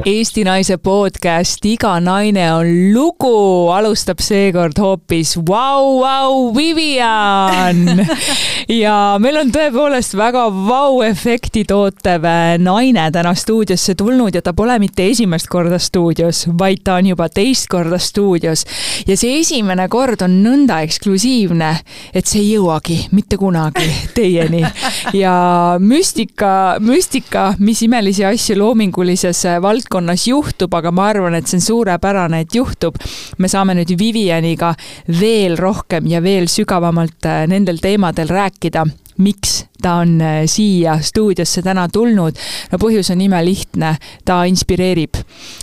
[0.00, 7.82] Eesti Naise podcast Iga naine on lugu alustab seekord hoopis Vau, Vau, Vivian.
[8.82, 12.24] ja meil on tõepoolest väga vau-efekti tootev
[12.64, 17.28] naine täna stuudiosse tulnud ja ta pole mitte esimest korda stuudios, vaid ta on juba
[17.28, 18.64] teist korda stuudios.
[19.04, 21.74] ja see esimene kord on nõnda eksklusiivne,
[22.14, 23.84] et see ei jõuagi mitte kunagi
[24.16, 24.64] teieni.
[25.12, 25.36] ja
[25.76, 31.64] müstika, müstika, mis imelisi asju loomingulises valdkonnas valdkonnas juhtub, aga ma arvan, et see on
[31.64, 32.94] suurepärane, et juhtub.
[33.38, 34.74] me saame nüüd Vivianiga
[35.20, 38.86] veel rohkem ja veel sügavamalt äh, nendel teemadel rääkida
[39.20, 42.36] miks ta on äh, siia stuudiosse täna tulnud.
[42.70, 45.18] no põhjus on imelihtne, ta inspireerib.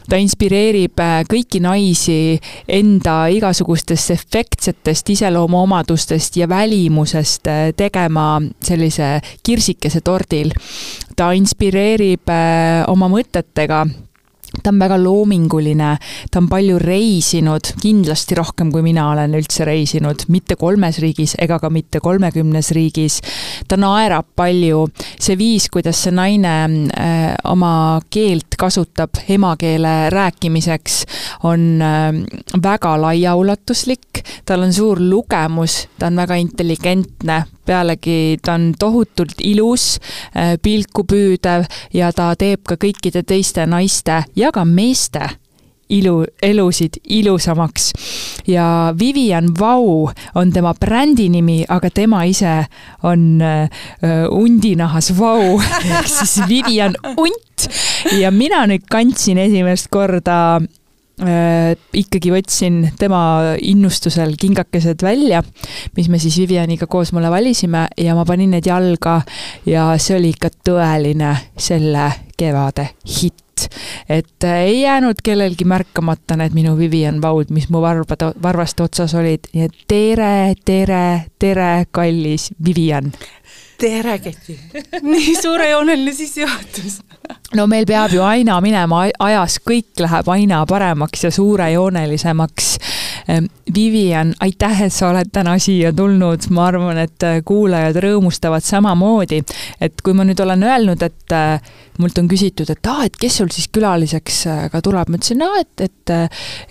[0.10, 7.48] ta inspireerib äh, kõiki naisi enda igasugustest efektsetest iseloomuomadustest ja välimusest
[7.78, 10.52] tegema sellise kirsikese tordil.
[11.16, 12.28] ta inspireerib
[12.88, 13.86] oma mõtetega
[14.64, 15.90] ta on väga loominguline,
[16.32, 21.60] ta on palju reisinud, kindlasti rohkem kui mina olen üldse reisinud, mitte kolmes riigis ega
[21.60, 23.20] ka mitte kolmekümnes riigis.
[23.68, 24.88] ta naerab palju,
[25.20, 31.04] see viis, kuidas see naine äh, oma keelt kasutab emakeele rääkimiseks,
[31.44, 32.24] on äh,
[32.64, 39.98] väga laiaulatuslik, tal on suur lugemus, ta on väga intelligentne, pealegi ta on tohutult ilus,
[40.36, 45.30] äh, pilku püüdev ja ta teeb ka kõikide teiste naiste ja ka meeste
[45.90, 47.92] ilu, elusid ilusamaks.
[48.48, 52.66] ja Vivian Vau on tema brändinimi, aga tema ise
[53.04, 53.70] on äh,
[54.32, 55.60] undinahas Vau
[55.92, 57.70] ehk siis Vivian Unt.
[58.20, 60.77] ja mina nüüd kandsin esimest korda äh,
[61.18, 63.20] ikkagi võtsin tema
[63.66, 65.42] innustusel kingakesed välja,
[65.98, 69.22] mis me siis Vivianiga koos mulle valisime ja ma panin need jalga
[69.66, 73.66] ja see oli ikka tõeline selle kevade hitt.
[74.10, 79.16] Et äh, ei jäänud kellelgi märkamata need minu Vivian Vaud, mis mu varbade, varvaste otsas
[79.18, 83.10] olid, nii et tere, tere, tere, kallis Vivian
[83.80, 84.60] tere, Keti!
[85.02, 87.02] nii suurejooneline sissejuhatus.
[87.56, 92.78] no meil peab ju aina minema ajas, kõik läheb aina paremaks ja suurejoonelisemaks.
[93.76, 99.42] Vivian, aitäh, et sa oled täna siia tulnud, ma arvan, et äh, kuulajad rõõmustavad samamoodi,
[99.84, 103.42] et kui ma nüüd olen öelnud, et äh, mult on küsitud, et aa, et kes
[103.42, 105.96] sul siis külaliseks äh, ka tuleb, ma ütlesin, aa, et, et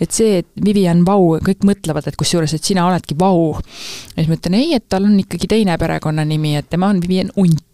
[0.00, 3.52] et see, et Vivian Vau, kõik mõtlevad, et kusjuures, et sina oledki Vau.
[3.60, 7.28] ja siis ma ütlen ei, et tal on ikkagi teine perekonnanimi, et tema on Vivian
[7.36, 7.66] Unt.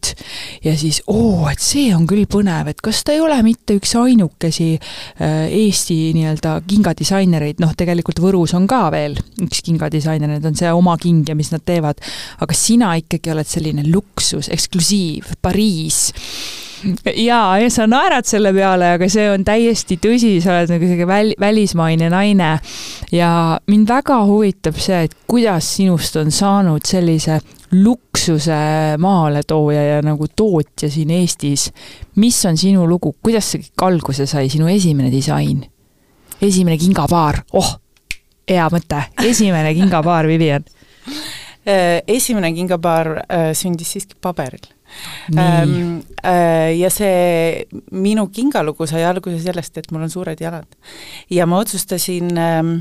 [0.65, 3.95] Ja siis oo, et see on küll põnev, et kas ta ei ole mitte üks
[3.99, 4.71] ainukesi
[5.23, 10.97] Eesti nii-öelda kingadisainereid, noh, tegelikult Võrus on ka veel üks kingadisainer, need on see oma
[11.00, 12.00] king ja mis nad teevad.
[12.43, 16.12] aga sina ikkagi oled selline luksus, eksklusiiv, Pariis
[17.28, 21.09] jaa, ja sa naerad selle peale, aga see on täiesti tõsi, sa oled nagu selline
[21.09, 22.53] väl-, välismaine naine.
[23.12, 23.32] ja
[23.70, 27.41] mind väga huvitab see, et kuidas sinust on saanud sellise
[27.72, 28.56] luksuse
[29.00, 31.70] maaletooja ja nagu tootja siin Eestis.
[32.16, 35.64] mis on sinu lugu, kuidas see kõik alguse sai, sinu esimene disain?
[36.43, 37.76] esimene kingapaar, oh,
[38.50, 40.64] hea mõte, esimene kingapaar, Vivian
[42.16, 44.64] esimene kingapaar äh, sündis siiski paberil
[45.39, 50.67] Ähm, äh, ja see minu kingalugu sai alguse sellest, et mul on suured jalad.
[51.31, 52.75] ja ma otsustasin ähm,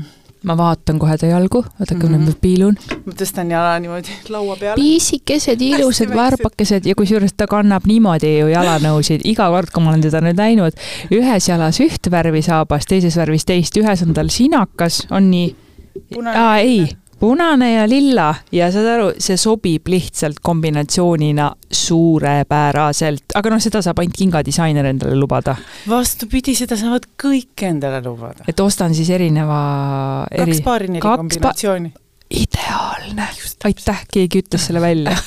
[0.46, 2.26] ma vaatan kohe ta jalgu, oodake mm, -hmm.
[2.26, 2.78] ma piilun.
[3.06, 4.74] ma tõstan jala niimoodi laua peale.
[4.74, 10.02] piisikesed, ilusad varbakesed ja kusjuures ta kannab niimoodi ju jalanõusid, iga kord, kui ma olen
[10.02, 10.78] teda nüüd näinud,
[11.10, 15.54] ühes jalas üht värvi saabas, teises värvis teist, ühes on tal sinakas, on nii?
[16.34, 16.88] aa, ei
[17.22, 24.02] punane ja lilla ja saad aru, see sobib lihtsalt kombinatsioonina suurepäraselt, aga noh, seda saab
[24.02, 25.54] ainult kingadisainer endale lubada.
[25.88, 28.46] vastupidi, seda saavad kõik endale lubada.
[28.50, 29.60] et ostan siis erineva
[30.34, 30.56] eri...
[30.56, 31.92] kaks paari neli kaks kombinatsiooni.
[31.94, 32.00] Pa
[32.32, 33.26] ideaalne,
[33.68, 35.16] aitäh, keegi ütles selle välja.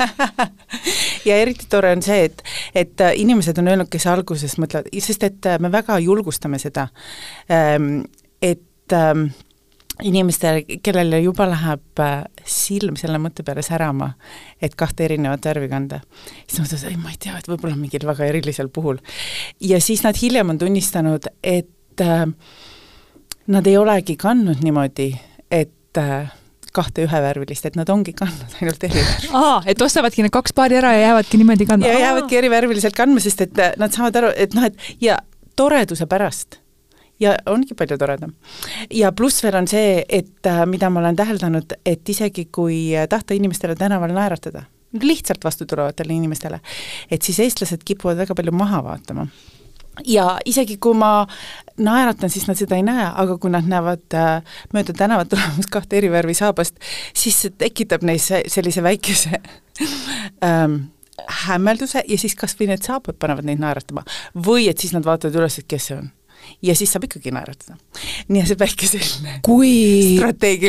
[1.25, 2.41] Ja eriti tore on see, et,
[2.77, 6.83] et inimesed on öelnud, kes alguses mõtlevad, sest et me väga julgustame seda,
[7.49, 8.03] ehm,
[8.45, 9.23] et ehm,
[10.03, 14.11] inimestel, kellele juba läheb äh, silm selle mõtte peale särama,
[14.61, 16.01] et kahte erinevat värvi kanda,
[16.47, 18.99] siis nad ütlevad, ei ma ei tea, et võib-olla mingil väga erilisel puhul.
[19.61, 22.25] ja siis nad hiljem on tunnistanud, et äh,
[23.47, 25.11] nad ei olegi kandnud niimoodi,
[25.51, 26.33] et äh,
[26.75, 29.31] kahte ühevärvilist, et nad ongi kandnud ainult erivärvilist.
[29.31, 31.93] aa, et ostavadki need kaks paari ära ja jäävadki niimoodi kandma?
[31.93, 35.21] ja jäävadki erivärviliselt kandma, sest et äh, nad saavad aru, et noh, et ja
[35.55, 36.59] toreduse pärast
[37.19, 38.33] ja ongi palju toredam.
[38.91, 42.79] ja pluss veel on see, et äh, mida ma olen täheldanud, et isegi kui
[43.09, 44.65] tahta inimestele tänaval naeratada,
[45.01, 46.59] lihtsalt vastu tulevatele inimestele,
[47.11, 49.27] et siis eestlased kipuvad väga palju maha vaatama
[50.07, 51.27] ja isegi kui ma
[51.77, 55.99] naeratan, siis nad seda ei näe, aga kui nad näevad äh, mööda tänavat tulemas kahte
[55.99, 56.75] eri värvi saabast,
[57.15, 59.39] siis see tekitab neis sellise väikese
[60.43, 60.77] ähm,
[61.45, 64.03] hämmelduse ja siis kas või need saapad panevad neid naeratama.
[64.35, 66.11] või et siis nad vaatavad üles, et kes see on
[66.65, 67.77] ja siis saab ikkagi naeratada.
[68.27, 70.17] nii et see väike selline kui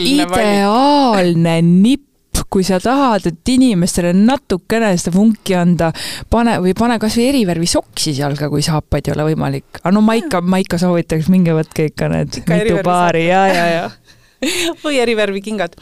[0.03, 2.05] ideaalne nipp
[2.53, 5.91] kui sa tahad, et inimestele natukene seda vunki anda,
[6.31, 9.81] pane või pane kasvõi erivärvi soksi jalga, kui saapaid ei ole võimalik.
[9.81, 13.43] aga no ma ikka, ma ikka soovitaks, minge võtke ikka need ikka mitu paari ja,
[13.51, 13.87] ja, ja
[14.85, 15.77] või erivärvi kingad.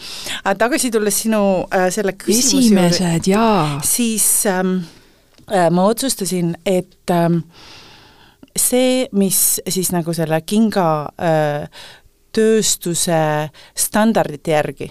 [0.45, 1.43] aga tagasi tulles sinu
[1.75, 3.81] äh, selle küsimuse esimesed, jaa.
[3.85, 4.77] siis ähm,
[5.51, 7.43] äh, ma otsustasin, et ähm,
[8.59, 11.69] see, mis siis nagu selle kinga äh,
[12.35, 13.21] tööstuse
[13.79, 14.91] standardite järgi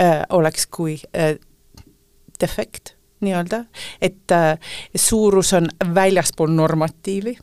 [0.00, 1.36] äh, oleks kui äh,
[2.40, 3.64] defekt nii-öelda,
[4.00, 4.58] et äh,
[4.96, 7.36] suurus on väljaspool normatiivi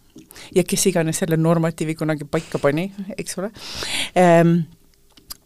[0.56, 3.52] ja kes iganes selle normatiivi kunagi paika pani, eks ole
[4.18, 4.60] ähm,,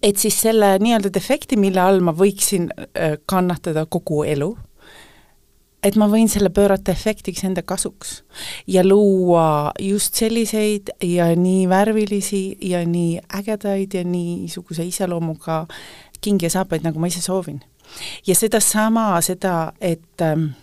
[0.04, 4.54] et siis selle nii-öelda defekti, mille all ma võiksin äh, kannatada kogu elu,
[5.84, 8.22] et ma võin selle pöörata efektiks enda kasuks
[8.70, 15.66] ja luua just selliseid ja nii värvilisi ja nii ägedaid ja niisuguse iseloomuga
[16.22, 17.62] kingi ja saapaid, nagu ma ise soovin.
[18.28, 20.54] ja sedasama, seda, et, ähm,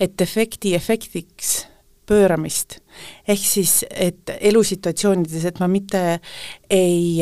[0.00, 1.66] et efekti efektiks
[2.06, 2.78] pööramist,
[3.28, 6.20] ehk siis, et elusituatsioonides, et ma mitte
[6.70, 7.16] ei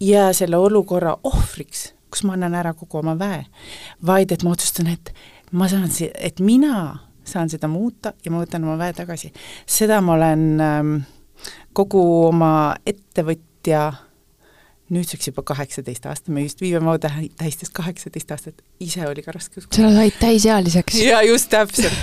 [0.00, 3.44] jää selle olukorra ohvriks, kus ma annan ära kogu oma väe,
[4.06, 5.12] vaid et ma otsustan, et
[5.52, 6.78] ma saan, et mina
[7.26, 9.32] saan seda muuta ja ma võtan oma väe tagasi.
[9.66, 10.96] seda ma olen ähm,
[11.76, 13.92] kogu oma ettevõtja
[14.94, 19.58] nüüdseks juba kaheksateist aastat, me just Viive Mau tähistas kaheksateist aastat, ise oli ka raske
[19.58, 19.80] uskuda.
[19.82, 20.98] sa said täisealiseks.
[21.02, 21.96] jaa, just täpselt.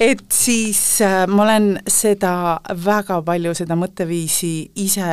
[0.00, 2.34] et siis äh, ma olen seda
[2.84, 4.52] väga palju, seda mõtteviisi
[4.84, 5.08] ise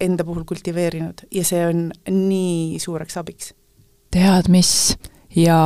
[0.00, 3.52] enda puhul kultiveerinud ja see on nii suureks abiks.
[4.14, 4.96] tead mis,
[5.36, 5.60] ja,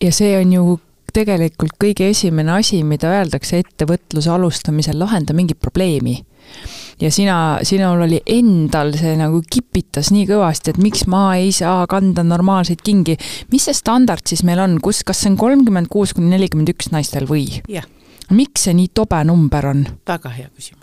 [0.00, 0.78] ja see on ju
[1.14, 6.18] tegelikult kõige esimene asi, mida öeldakse ettevõtluse alustamisel, lahenda mingit probleemi
[7.00, 11.86] ja sina, sinul oli endal see nagu kipitas nii kõvasti, et miks ma ei saa
[11.90, 13.16] kanda normaalseid kingi.
[13.52, 16.92] mis see standard siis meil on, kus, kas see on kolmkümmend kuus kuni nelikümmend üks
[16.94, 17.46] naistel või?
[18.30, 19.86] miks see nii tobe number on?
[20.06, 20.77] väga hea küsimus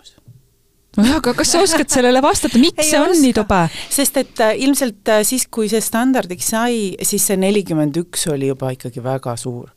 [0.96, 3.22] nojah, aga kas sa oskad sellele vastata, miks see on oska.
[3.22, 3.60] nii tobe?
[3.92, 8.50] sest et äh, ilmselt äh, siis, kui see standardiks sai, siis see nelikümmend üks oli
[8.50, 9.68] juba ikkagi väga suur.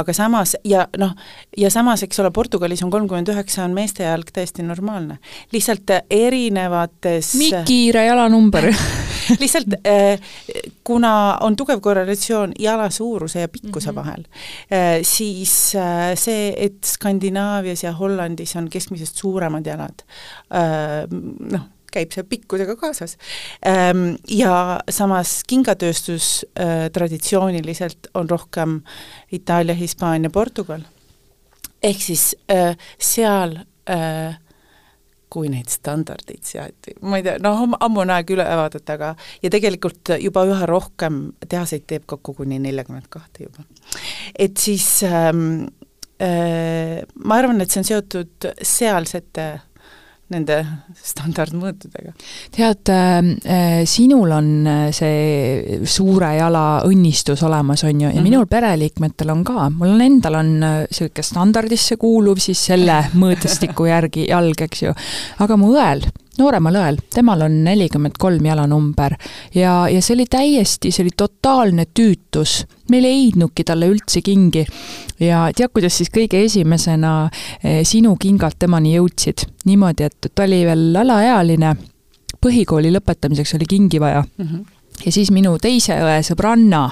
[0.00, 1.14] aga samas, ja noh,
[1.58, 5.18] ja samas, eks ole, Portugalis on kolmkümmend üheksa, on meeste jalg täiesti normaalne.
[5.54, 8.70] lihtsalt äh, erinevates Mikiire jalanumber
[9.42, 9.76] lihtsalt
[10.84, 11.12] kuna
[11.46, 14.00] on tugev korrelatsioon jala suuruse ja pikkuse mm -hmm.
[14.00, 14.24] vahel,
[15.06, 15.52] siis
[16.14, 20.02] see, et Skandinaavias ja Hollandis on keskmisest suuremad jalad,
[21.54, 23.16] noh, käib see pikkusega kaasas.
[24.30, 24.54] Ja
[24.90, 26.28] samas kingatööstus
[26.94, 28.80] traditsiooniliselt on rohkem
[29.32, 30.86] Itaalia, Hispaania, Portugal.
[31.82, 32.34] ehk siis
[33.00, 33.56] seal
[35.30, 39.10] kui neid standardeid seati, ma ei tea, noh, ammu on aeg üle vaadata, aga
[39.44, 43.64] ja tegelikult juba üha rohkem tehaseid teeb ka koguni neljakümmet kahte juba.
[44.34, 45.68] et siis ähm,
[46.18, 49.46] äh, ma arvan, et see on seotud sealsete
[50.30, 50.58] nende
[50.94, 52.12] standardmõõtudega.
[52.54, 58.28] tead äh,, sinul on äh, see suure jala õnnistus olemas, on ju, ja mm -hmm.
[58.30, 63.88] minul pereliikmetel on ka, mul on endal on niisugune äh, standardisse kuuluv siis selle mõõtestiku
[63.90, 64.94] järgi jalg, eks ju,
[65.38, 66.06] aga mu õel
[66.40, 69.16] nooremal õel, temal on nelikümmend kolm jalanumber
[69.54, 72.64] ja, ja see oli täiesti, see oli totaalne tüütus.
[72.90, 74.64] meil ei heidnudki talle üldse kingi.
[75.20, 77.14] ja tead, kuidas siis kõige esimesena
[77.62, 79.46] eh, sinu kingad temani jõudsid?
[79.68, 81.74] niimoodi, et ta oli veel alaealine,
[82.40, 84.46] põhikooli lõpetamiseks oli kingi vaja mm.
[84.46, 84.64] -hmm.
[85.04, 86.88] ja siis minu teise õe sõbranna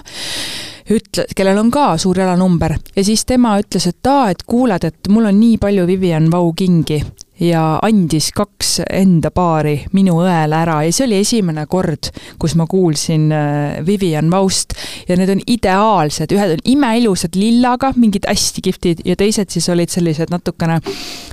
[0.90, 5.08] ütle, kellel on ka suur jalanumber ja siis tema ütles, et aa, et kuuled, et
[5.08, 7.02] mul on nii palju Vivian Vau kingi
[7.40, 12.66] ja andis kaks enda paari minu õele ära ja see oli esimene kord, kus ma
[12.70, 14.74] kuulsin äh, Vivian Vaust
[15.08, 19.92] ja need on ideaalsed, ühed on imeilusad lillaga, mingid hästi kihvtid ja teised siis olid
[19.92, 20.80] sellised natukene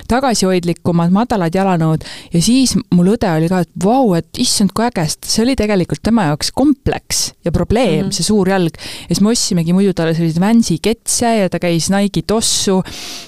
[0.06, 5.08] tagasihoidlikumad, madalad jalanõud ja siis mul õde oli ka, et vau, et issand, kui äge,
[5.10, 8.14] sest see oli tegelikult tema jaoks kompleks ja probleem mm, -hmm.
[8.14, 8.78] see suur jalg.
[8.78, 12.82] ja siis me ostsimegi muidu talle selliseid Vansi ketse ja ta käis Nike'i tossu,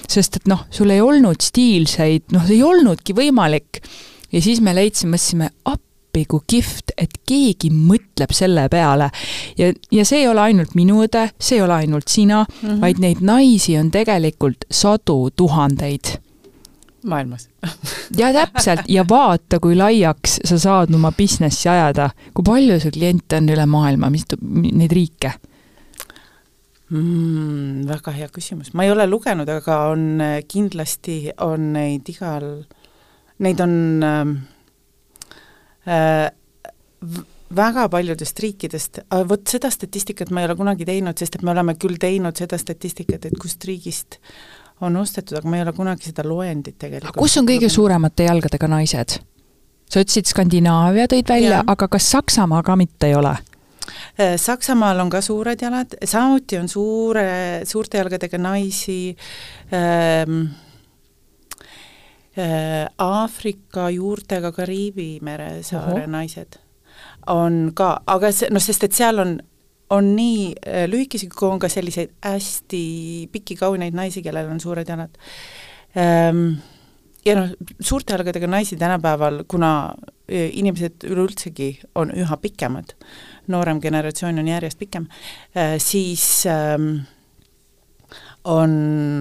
[0.07, 3.81] sest et noh, sul ei olnud stiilseid, noh, ei olnudki võimalik.
[4.31, 9.09] ja siis me leidsime, mõtlesime, appi kui kihvt, et keegi mõtleb selle peale.
[9.57, 12.81] ja, ja see ei ole ainult minu õde, see ei ole ainult sina mm, -hmm.
[12.81, 16.19] vaid neid naisi on tegelikult sadu tuhandeid
[17.03, 17.49] maailmas
[18.17, 23.37] ja täpselt ja vaata, kui laiaks sa saad oma business'i ajada, kui palju sul kliente
[23.37, 25.33] on üle maailma, mis, neid riike
[26.89, 27.87] mm,?
[27.89, 32.47] väga hea küsimus, ma ei ole lugenud, aga on kindlasti, on neid igal,
[33.45, 34.37] neid on ähm,
[35.87, 36.29] äh,
[37.55, 41.75] väga paljudest riikidest, vot seda statistikat ma ei ole kunagi teinud, sest et me oleme
[41.81, 44.19] küll teinud seda statistikat, et kust riigist
[44.85, 48.69] on ostetud, aga ma ei ole kunagi seda loendit tegelikult kus on kõige suuremate jalgadega
[48.71, 49.19] naised?
[49.89, 53.33] sa ütlesid Skandinaavia tõid välja, aga kas Saksamaa ka mitte ei ole?
[54.19, 57.27] Äh, Saksamaal on ka suured jalad, samuti on suure,
[57.67, 59.15] suurte jalgadega naisi
[59.73, 60.41] ähm,
[62.37, 66.11] äh, Aafrika juurtega Kariibi mere saare Oho.
[66.11, 66.59] naised
[67.27, 69.37] on ka, aga see, noh, sest et seal on,
[69.93, 72.83] on nii äh, lühikesi, kui on ka selliseid hästi
[73.33, 75.17] pikki kauneid naisi, kellel on suured jalad
[75.97, 76.59] ähm,.
[77.25, 82.95] ja noh, suurte jalgadega naisi tänapäeval, kuna äh, inimesed üleüldsegi on üha pikemad,
[83.51, 85.07] noorem generatsioon on järjest pikem
[85.57, 87.01] äh,, siis ähm,
[88.47, 88.75] on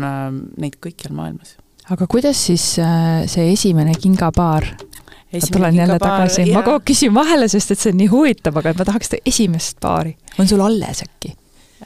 [0.05, 0.29] äh,
[0.63, 1.57] neid kõikjal maailmas.
[1.91, 4.69] aga kuidas siis äh, see esimene kingapaar
[5.33, 8.57] ma tulen jälle tagasi, ma kogu aeg küsin vahele, sest et see on nii huvitav,
[8.61, 10.17] aga ma tahaks teha esimest paari.
[10.39, 11.35] on sul alles äkki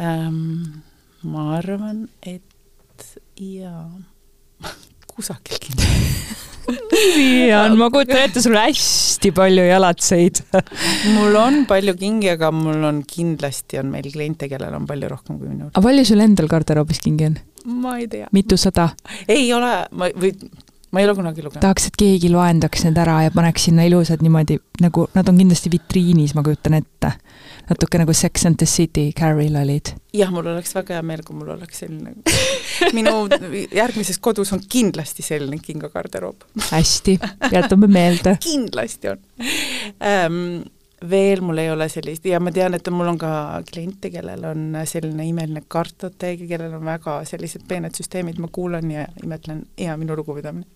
[0.01, 0.83] ähm,?
[1.23, 3.07] ma arvan, et
[3.39, 3.91] jaa
[5.13, 10.43] kusagil kindlasti nii on, ma kujutan ette, sul hästi palju jalatseid
[11.17, 15.39] mul on palju kingi, aga mul on kindlasti, on meil kliente, kellel on palju rohkem
[15.39, 15.73] kui minul.
[15.73, 17.39] aga palju sul endal garderoobis kingi on?
[17.83, 18.29] ma ei tea.
[18.35, 18.91] mitusada?
[19.31, 20.35] ei ole, ma, või
[20.93, 21.63] ma ei ole kunagi lugenud.
[21.65, 25.73] tahaks, et keegi loendaks need ära ja paneks sinna ilusad niimoodi, nagu nad on kindlasti
[25.73, 27.15] vitriinis, ma kujutan ette.
[27.71, 29.95] Natuke nagu Sex and the City Carril olid.
[30.15, 32.15] jah, mul oleks väga hea meel, kui mul oleks selline
[32.97, 33.15] minu
[33.73, 37.19] järgmises kodus on kindlasti selline kingagarderoob hästi,
[37.53, 38.37] jätame meelde.
[38.43, 39.27] Kindlasti on.
[40.03, 40.39] Um,
[41.11, 43.33] veel mul ei ole sellist ja ma tean, et mul on ka
[43.69, 48.91] kliente, kellel on selline imeline kartoteeg ja kellel on väga sellised peened süsteemid, ma kuulan
[48.91, 50.67] ja imetlen ja minu lugupidamine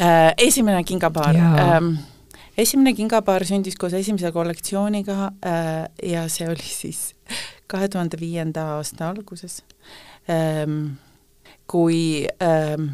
[0.00, 0.32] äh,.
[0.38, 1.94] Esimene kingapaar ähm,
[2.58, 7.14] esimene kingapaar sündis koos esimese kollektsiooniga äh, ja see oli siis
[7.66, 9.62] kahe tuhande viienda aasta alguses.
[10.30, 10.98] Ähm,,
[11.66, 12.92] kui ähm,,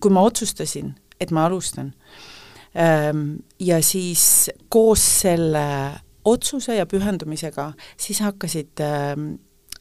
[0.00, 1.92] kui ma otsustasin, et ma alustan
[2.74, 5.92] Ehm, ja siis koos selle
[6.24, 9.34] otsuse ja pühendumisega, siis hakkasid ehm,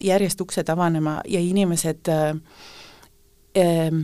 [0.03, 2.11] järjest uksed avanema ja inimesed
[3.55, 4.01] ehm,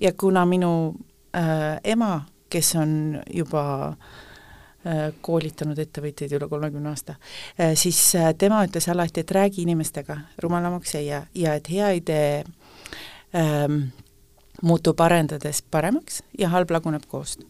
[0.00, 0.94] ja kuna minu
[1.34, 2.20] äh, ema,
[2.52, 2.92] kes on
[3.32, 7.16] juba äh, koolitanud ettevõtjaid üle kolmekümne aasta,
[7.56, 8.00] äh, siis
[8.38, 12.44] tema ütles alati, et räägi inimestega, rumalamaks ei jää ja et hea idee
[13.36, 13.84] ähm,
[14.62, 17.42] muutub arendades paremaks ja halb laguneb koost.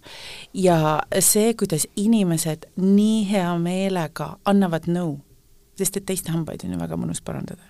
[0.55, 5.17] ja see, kuidas inimesed nii hea meelega annavad nõu,
[5.79, 7.65] sest et teiste hambaid on ju väga mõnus parandada.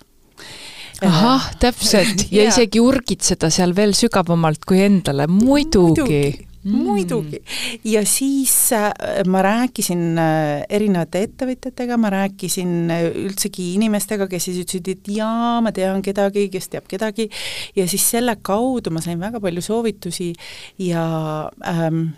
[1.03, 6.47] Ahah, täpselt, ja isegi urgitseda seal veel sügavamalt kui endale, muidugi, muidugi.
[6.63, 7.41] Muidugi.
[7.83, 8.91] ja siis äh,
[9.27, 15.59] ma rääkisin äh, erinevate ettevõtjatega, ma rääkisin äh, üldsegi inimestega, kes siis ütlesid, et jaa,
[15.63, 17.29] ma tean kedagi, kes teab kedagi,
[17.75, 20.31] ja siis selle kaudu ma sain väga palju soovitusi
[20.81, 21.05] ja
[21.67, 22.13] ähm,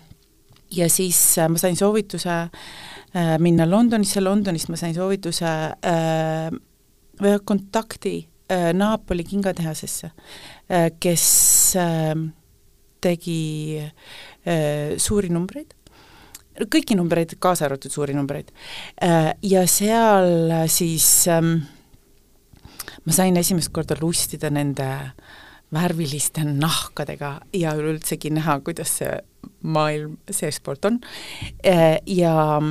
[0.74, 1.18] ja siis
[1.50, 6.48] ma sain soovituse äh, minna Londonisse, Londonist ma sain soovituse äh,
[7.22, 8.18] või kontakti
[8.52, 10.10] äh, Napoli kingatehasesse
[10.70, 11.28] äh,, kes
[11.80, 12.14] äh,
[13.00, 13.40] tegi
[13.78, 13.90] Äh,
[15.02, 15.74] suuri numbreid,
[16.64, 18.52] kõiki numbreid, kaasa arvatud suuri numbreid.
[19.02, 21.58] Äh, ja seal siis ähm,
[23.04, 24.88] ma sain esimest korda lustida nende
[25.74, 29.12] värviliste nahkadega ja üleüldsegi näha, kuidas see
[29.66, 31.00] maailm seestpoolt on
[31.66, 32.62] äh, ja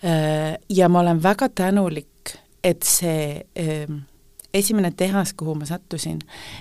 [0.00, 2.30] ja ma olen väga tänulik,
[2.64, 3.98] et see ähm,
[4.54, 6.18] esimene tehas, kuhu ma sattusin,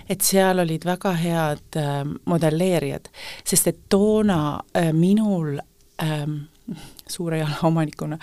[0.10, 3.10] et seal olid väga head äh, modelleerijad,
[3.46, 5.60] sest et toona äh, minul
[6.04, 6.42] ähm,
[7.10, 8.18] suure jala omanikuna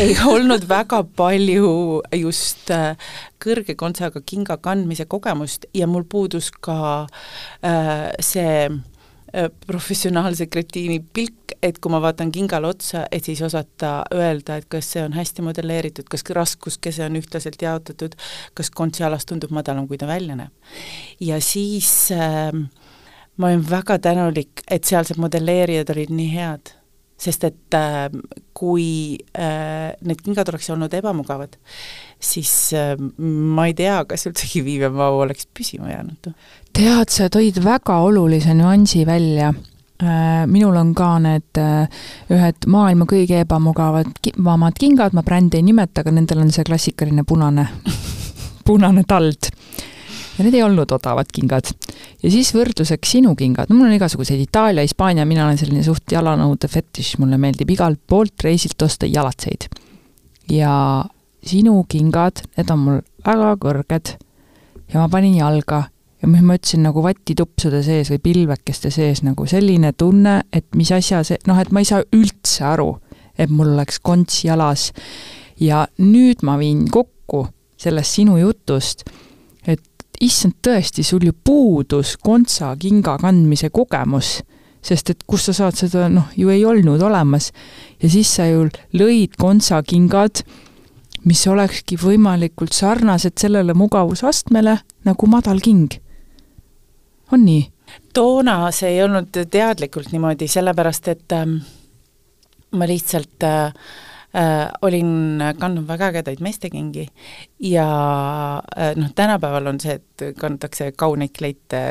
[0.00, 2.96] ei olnud väga palju just äh,
[3.42, 6.78] kõrge kontsaga kinga kandmise kogemust ja mul puudus ka
[7.64, 8.70] äh, see
[9.66, 14.90] professionaalse kretiini pilk, et kui ma vaatan kingale otsa, et siis osata öelda, et kas
[14.94, 18.16] see on hästi modelleeritud, kas raskuskese on ühtlaselt jaotatud,
[18.58, 20.52] kas kontsialas tundub madalam, kui ta välja näeb.
[21.20, 22.52] ja siis äh,
[23.36, 26.72] ma olen väga tänulik, et sealsed modelleerijad olid nii head,
[27.22, 28.08] sest et äh,
[28.56, 31.56] kui äh, need kingad oleks olnud ebamugavad,
[32.22, 36.32] siis äh, ma ei tea, kas üldsegi Vivian Vau oleks püsima jäänud.
[36.76, 39.52] Tead, sa tõid väga olulise nüansi välja.
[40.02, 41.84] Äh, minul on ka need äh,
[42.32, 44.08] ühed maailma kõige ebamugavad,
[44.42, 47.68] vamad kingad, ma brändi ei nimeta, aga nendel on see klassikaline punane
[48.66, 49.52] punane tald.
[50.32, 51.70] Ja need ei olnud odavad kingad.
[52.22, 56.10] ja siis võrdluseks sinu kingad, no mul on igasuguseid Itaalia, Hispaania, mina olen selline suht
[56.10, 59.68] jalanõude fetiš, mulle meeldib igalt poolt reisilt osta jalatseid.
[60.50, 61.04] ja
[61.46, 64.16] sinu kingad, need on mul väga kõrged.
[64.92, 65.84] Ja ma panin jalga
[66.22, 70.92] ja siis ma ütlesin nagu vatitupsude sees või pilvekeste sees nagu selline tunne, et mis
[70.94, 72.94] asja see, noh, et ma ei saa üldse aru,
[73.38, 74.92] et mul oleks konts jalas.
[75.60, 77.46] ja nüüd ma viin kokku
[77.78, 79.04] sellest sinu jutust,
[79.66, 79.82] et
[80.20, 84.40] issand, tõesti, sul ju puudus kontsa kinga kandmise kogemus,
[84.82, 87.52] sest et kus sa saad seda, noh, ju ei olnud olemas.
[88.02, 90.44] ja siis sa ju lõid kontsa kingad,
[91.24, 95.90] mis olekski võimalikult sarnased sellele mugavusastmele nagu madal king.
[97.32, 97.62] On nii?
[98.14, 101.58] toona see ei olnud teadlikult niimoodi, sellepärast et ähm,
[102.78, 103.72] ma lihtsalt äh,
[104.36, 107.06] äh, olin kandnud väga ägedaid meestekingi
[107.68, 107.86] ja
[108.76, 111.82] äh, noh, tänapäeval on see, et kantakse kauneid kleite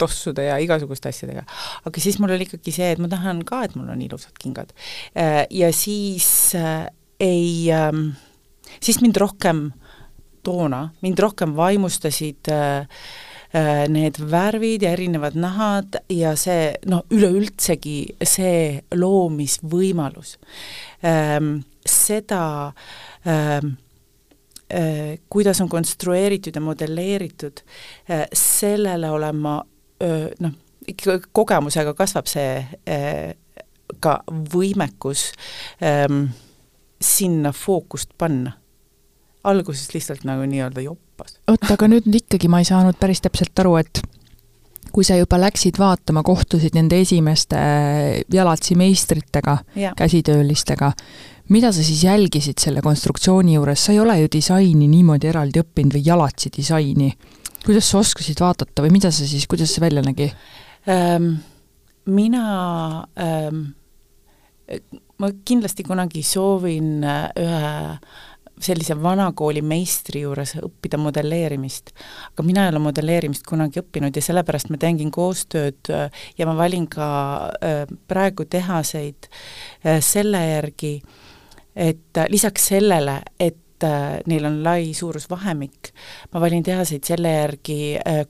[0.00, 1.44] tossude ja igasuguste asjadega.
[1.84, 4.72] aga siis mul oli ikkagi see, et ma tahan ka, et mul on ilusad kingad
[5.16, 5.46] äh,.
[5.50, 6.86] Ja siis äh,
[7.20, 7.92] ei äh,,
[8.80, 9.70] siis mind rohkem
[10.42, 12.88] toona, mind rohkem vaimustasid äh,
[13.92, 20.38] need värvid ja erinevad nahad ja see noh, üleüldsegi see loomisvõimalus
[21.04, 22.72] ähm,, seda
[23.28, 23.74] ähm,
[24.72, 27.60] äh, kuidas on konstrueeritud ja modelleeritud
[28.10, 29.58] äh,, sellele olen ma
[30.00, 30.56] äh, noh,
[30.88, 32.56] ikka kogemusega kasvab see
[32.88, 33.34] äh,
[34.02, 35.30] ka võimekus
[35.84, 36.26] ähm,
[37.02, 38.56] sinna fookust panna.
[39.44, 41.38] Alguses lihtsalt nagu nii-öelda joppas.
[41.50, 44.02] oot, aga nüüd ikkagi ma ei saanud päris täpselt aru, et
[44.92, 47.58] kui sa juba läksid vaatama, kohtusid nende esimeste
[48.32, 49.56] jalatsi meistritega,
[49.96, 50.92] käsitöölistega,
[51.52, 55.96] mida sa siis jälgisid selle konstruktsiooni juures, sa ei ole ju disaini niimoodi eraldi õppinud
[55.96, 57.12] või jalatsi disaini.
[57.64, 60.32] kuidas sa oskasid vaadata või mida sa siis, kuidas see välja nägi
[60.88, 61.34] ähm,?
[62.06, 63.60] mina ähm,,
[65.18, 67.98] ma kindlasti kunagi soovin äh, ühe
[68.62, 71.92] sellise vanakooli meistri juures õppida modelleerimist.
[72.32, 76.56] aga mina ei ole modelleerimist kunagi õppinud ja sellepärast ma teengi koostööd äh, ja ma
[76.56, 77.08] valin ka
[77.58, 79.28] äh, praegu tehaseid
[80.00, 80.94] selle järgi,
[81.76, 83.58] et lisaks sellele, et
[84.30, 85.90] neil on lai suurusvahemik,
[86.30, 87.78] ma valin tehaseid selle järgi,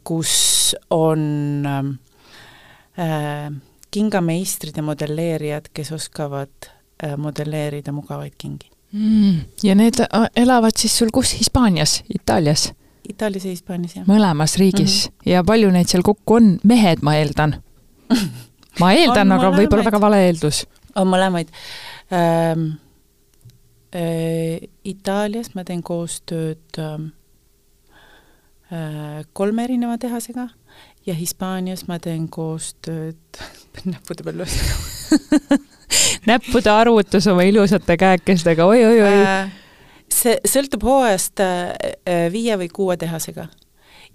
[0.06, 0.32] kus
[0.90, 1.66] on
[2.98, 3.52] äh,
[3.90, 6.68] kingameistrid ja modelleerijad, kes oskavad
[7.04, 9.40] äh, modelleerida mugavaid kingi mm,.
[9.62, 12.72] ja need äh, elavad siis sul kus, Hispaanias, Itaalias?
[13.08, 14.06] Itaalias ja Hispaanias, jah.
[14.06, 15.14] mõlemas riigis mm.
[15.14, 15.30] -hmm.
[15.32, 17.56] ja palju neid seal kokku on, mehed, ma eeldan?
[18.80, 20.66] ma eeldan, aga võib-olla väga vale eeldus.
[20.94, 21.52] on mõlemaid
[22.12, 22.72] ähm,.
[23.92, 27.10] Äh, Itaalias ma teen koostööd ähm,
[28.72, 30.46] äh, kolme erineva tehasega
[31.06, 33.40] ja Hispaanias ma teen koostööd,
[33.92, 35.58] näppude peal lööma
[36.30, 39.24] näppude arvutus oma ilusate käekestega oi, oi-oi-oi.
[39.24, 39.50] Äh,
[40.12, 41.72] see sõltub hooajast äh,
[42.06, 43.48] äh, viie või kuue tehasega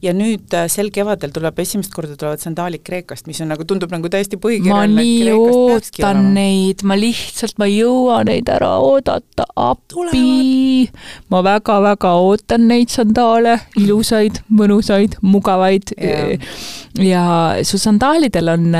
[0.02, 4.10] ja nüüd sel kevadel tuleb esimest korda tulevad sandaalid Kreekast, mis on nagu, tundub nagu
[4.14, 4.94] täiesti põhikirjaline.
[4.94, 10.90] ma nii ootan neid, ma lihtsalt, ma ei jõua neid ära oodata, appi.
[11.34, 18.72] ma väga-väga ootan neid sandaale, ilusaid, mõnusaid, mugavaid yeah ja su sandaalidel on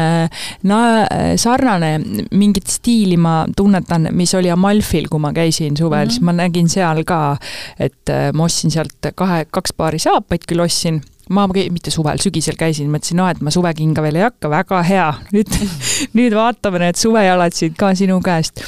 [0.64, 1.98] na-, sarnane
[2.32, 6.12] mingit stiili ma tunnetan, mis oli Amalfil, kui ma käisin suvel mm, -hmm.
[6.12, 7.38] siis ma nägin seal ka,
[7.80, 12.58] et äh, ma ostsin sealt kahe, kaks paari saapaid küll ostsin, ma mitte suvel, sügisel
[12.60, 15.54] käisin, mõtlesin, no et ma suvekinga veel ei hakka, väga hea, nüüd
[16.18, 18.64] nüüd vaatame need suvejalatsid ka sinu käest.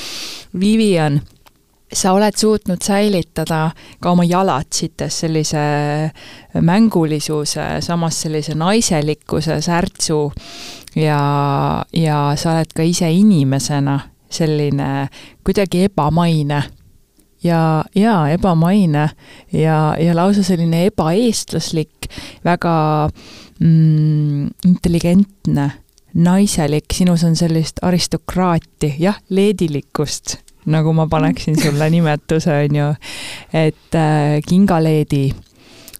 [0.60, 1.20] Vivian
[1.94, 5.62] sa oled suutnud säilitada ka oma jalatsites sellise
[6.62, 10.22] mängulisuse, samas sellise naiselikkuse, särtsu
[10.96, 11.22] ja,
[11.94, 15.08] ja sa oled ka ise inimesena selline
[15.46, 16.62] kuidagi ebamaine
[17.44, 19.10] ja, ja ebamaine
[19.54, 22.10] ja, ja lausa selline ebaeestlaslik,
[22.46, 22.74] väga
[23.60, 25.72] mm, intelligentne,
[26.14, 32.88] naiselik, sinus on sellist aristokraati, jah, leedilikkust nagu ma paneksin sulle nimetuse, on ju,
[33.54, 35.30] et äh, kingaleedi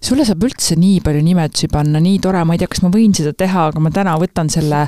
[0.00, 3.14] sulle saab üldse nii palju nimetusi panna, nii tore, ma ei tea, kas ma võin
[3.16, 4.84] seda teha, aga ma täna võtan selle,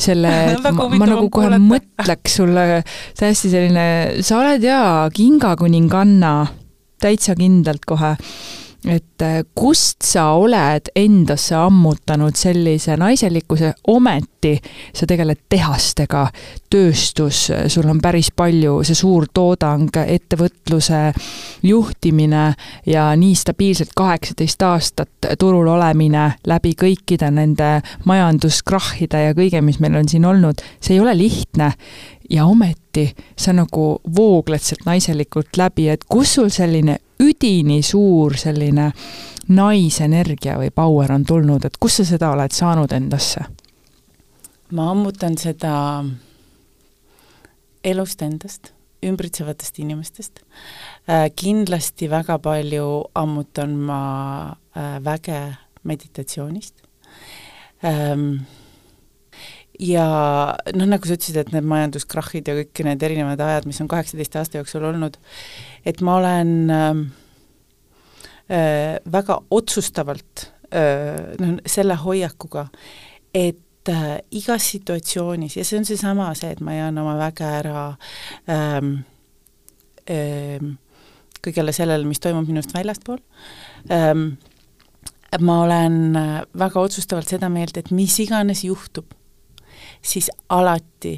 [0.00, 0.32] selle,
[0.64, 1.64] ma, ma nagu kohe kuulata.
[1.64, 2.64] mõtleks sulle
[3.18, 3.88] täiesti selline,
[4.26, 6.32] sa oled jaa, kingakuninganna,
[7.02, 8.16] täitsa kindlalt kohe
[8.86, 14.54] et äh, kust sa oled endasse ammutanud sellise naiselikkuse, ometi
[14.94, 16.28] sa tegeled tehastega,
[16.70, 21.00] tööstus, sul on päris palju, see suur toodang, ettevõtluse
[21.66, 22.44] juhtimine
[22.86, 29.98] ja nii stabiilselt kaheksateist aastat turul olemine läbi kõikide nende majanduskrahhide ja kõige, mis meil
[29.98, 31.72] on siin olnud, see ei ole lihtne
[32.30, 38.90] ja ometi sa nagu voogled sealt naiselikult läbi, et kus sul selline üdini suur selline
[39.48, 43.44] naisenergia või power on tulnud, et kust sa seda oled saanud endasse?
[44.72, 46.04] ma ammutan seda
[47.84, 50.42] elust endast, ümbritsevatest inimestest.
[51.08, 54.02] Äh, kindlasti väga palju ammutan ma
[54.76, 55.40] äh, väge
[55.88, 56.74] meditatsioonist
[57.84, 58.44] ähm,
[59.78, 60.06] ja
[60.74, 64.38] noh, nagu sa ütlesid, et need majanduskrahhid ja kõik need erinevad ajad, mis on kaheksateist
[64.40, 65.18] aasta jooksul olnud,
[65.86, 67.04] et ma olen ähm,
[68.50, 72.66] äh, väga otsustavalt äh, noh, selle hoiakuga,
[73.34, 77.86] et äh, igas situatsioonis ja see on seesama see, et ma anna oma väge ära
[78.50, 78.98] ähm,
[80.10, 80.76] ähm,
[81.44, 83.22] kõigele sellele, mis toimub minust väljaspool
[83.94, 84.32] ähm,,
[85.44, 86.16] ma olen
[86.56, 89.12] väga otsustavalt seda meelt, et mis iganes juhtub,
[90.02, 91.16] siis alati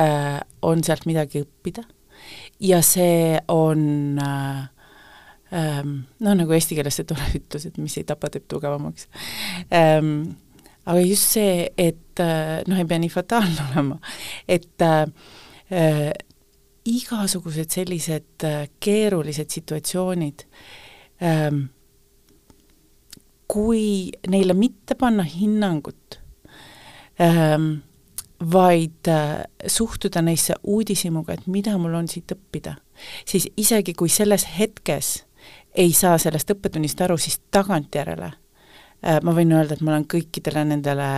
[0.00, 1.84] äh, on sealt midagi õppida
[2.60, 4.68] ja see on äh,
[5.52, 9.08] ähm, noh, nagu eesti keeles see tore ütlus, et mis ei tapa, teeb tugevamaks
[9.74, 10.36] ähm,.
[10.90, 13.98] aga just see, et äh, noh, ei pea nii fataalne olema,
[14.48, 15.04] et äh,
[15.70, 16.08] äh,
[16.90, 20.46] igasugused sellised äh, keerulised situatsioonid
[21.22, 21.68] ähm,,
[23.50, 26.20] kui neile mitte panna hinnangut
[27.20, 27.80] ähm,,
[28.52, 32.76] vaid äh, suhtuda neisse uudishimuga, et mida mul on siit õppida,
[33.28, 35.24] siis isegi kui selles hetkes
[35.74, 40.64] ei saa sellest õppetunnist aru, siis tagantjärele äh, ma võin öelda, et ma olen kõikidele
[40.72, 41.10] nendele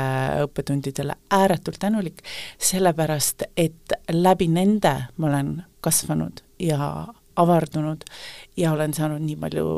[0.46, 2.22] õppetundidele ääretult tänulik,
[2.58, 7.06] sellepärast et läbi nende ma olen kasvanud ja
[7.36, 8.04] avardunud
[8.56, 9.68] ja olen saanud nii palju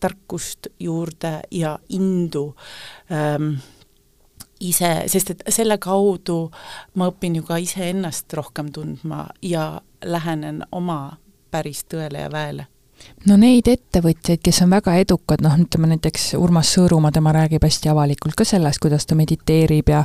[0.00, 2.44] tarkust juurde ja indu
[3.12, 3.56] ähm,
[4.60, 6.48] ise, sest et selle kaudu
[6.94, 11.18] ma õpin ju ka iseennast rohkem tundma ja lähenen oma
[11.50, 12.66] päris tõele ja väele
[13.28, 17.92] no neid ettevõtjaid, kes on väga edukad, noh, ütleme näiteks Urmas Sõõrumaa, tema räägib hästi
[17.92, 20.04] avalikult ka sellest, kuidas ta mediteerib ja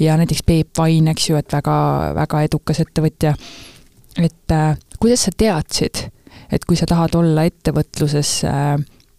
[0.00, 1.76] ja näiteks Peep Vain, eks ju, et väga,
[2.18, 3.34] väga edukas ettevõtja.
[4.18, 6.08] et äh, kuidas sa teadsid,
[6.50, 8.76] et kui sa tahad olla ettevõtluses äh,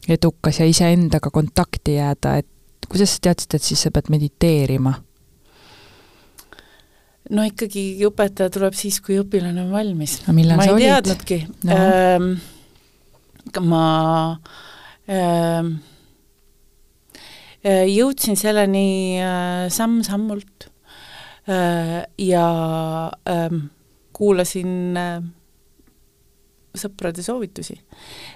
[0.09, 2.47] edukas ja iseendaga kontakti jääda, et
[2.89, 4.97] kuidas sa teadsid, et siis sa pead mediteerima?
[7.31, 10.19] no ikkagi õpetaja tuleb siis, kui õpilane on valmis.
[10.27, 10.83] ma ei olid?
[10.83, 11.77] teadnudki no..
[11.77, 12.29] Ähm,
[13.63, 13.85] ma
[15.07, 15.75] ähm,
[17.63, 20.67] äh, jõudsin selleni äh, samm-sammult
[21.47, 22.47] äh, ja
[23.29, 23.59] äh,
[24.13, 25.21] kuulasin äh,
[26.73, 27.77] sõprade soovitusi,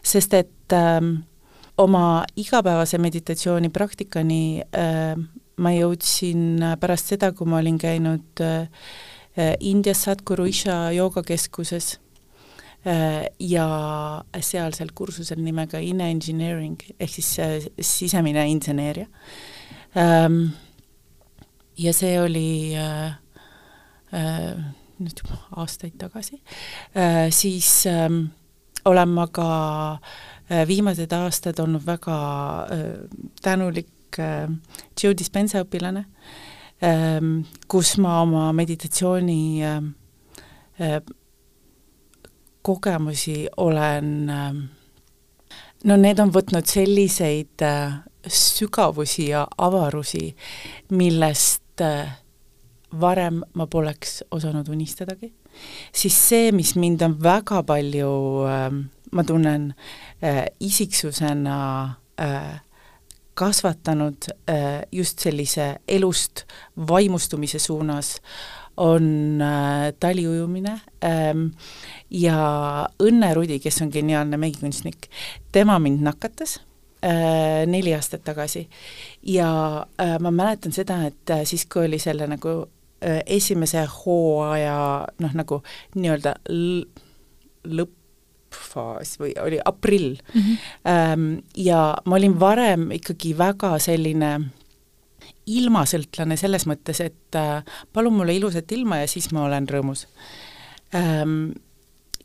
[0.06, 1.02] sest et äh,
[1.78, 4.42] oma igapäevase meditatsiooni praktikani
[4.76, 5.18] äh,
[5.62, 8.68] ma jõudsin pärast seda, kui ma olin käinud äh,
[9.66, 11.98] Indias Sadhguru Isha joogakeskuses
[12.88, 13.68] äh, ja
[14.42, 19.08] sealsel kursusel nimega Inner Engineering ehk siis äh, sisemine inseneeria
[19.98, 20.50] ähm,.
[21.78, 23.14] ja see oli äh,
[24.14, 24.58] äh,
[24.98, 26.42] nüüd juba aastaid tagasi
[26.98, 28.10] äh,, siis äh,
[28.86, 29.52] olen ma ka
[29.94, 30.37] äh, Äh,
[30.68, 32.18] viimased aastad olnud väga
[32.72, 32.84] äh,
[33.42, 34.48] tänulik äh,
[35.04, 36.06] Joe Dispenza õpilane,
[36.84, 39.42] ähm, kus ma oma meditatsiooni
[42.62, 44.10] kogemusi olen,
[45.90, 47.64] no need on võtnud selliseid
[48.30, 50.36] sügavusi ja avarusi,
[50.94, 51.82] millest
[53.02, 55.32] varem ma poleks osanud unistadagi,
[55.96, 58.12] siis see, mis mind on väga palju
[58.46, 58.70] äh,
[59.18, 59.72] ma tunnen
[60.22, 61.58] äh, isiksusena
[62.22, 62.62] äh,
[63.38, 66.46] kasvatanud äh, just sellise elust
[66.78, 68.18] vaimustumise suunas,
[68.78, 71.50] on äh, taliujumine ähm,
[72.10, 75.10] ja Õnne Rudi, kes on geniaalne meigikunstnik,
[75.52, 76.60] tema mind nakatas
[77.02, 78.68] äh, neli aastat tagasi.
[79.26, 79.50] Ja
[80.02, 82.54] äh, ma mäletan seda, et äh, siis, kui oli selle nagu
[83.02, 84.78] äh, esimese hooaja
[85.26, 85.62] noh, nagu
[85.98, 86.38] nii-öelda
[87.68, 87.97] lõpp,
[88.58, 90.42] tippfaas või oli aprill mm.
[90.84, 91.42] -hmm.
[91.56, 94.40] Ja ma olin varem ikkagi väga selline
[95.48, 100.08] ilmasõltlane selles mõttes, et äh, palun mulle ilusat ilma ja siis ma olen rõõmus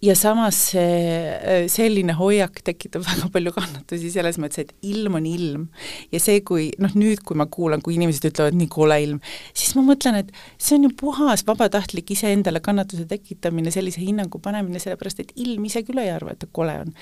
[0.02, 5.66] ja samas see selline hoiak tekitab väga palju kannatusi selles mõttes, et ilm on ilm.
[6.12, 9.20] ja see, kui noh, nüüd, kui ma kuulan, kui inimesed ütlevad nii kole ilm,
[9.54, 14.82] siis ma mõtlen, et see on ju puhas vabatahtlik iseendale kannatuse tekitamine, sellise hinnangu panemine,
[14.82, 16.94] sellepärast et ilm ise küll ei arva, et ta kole on.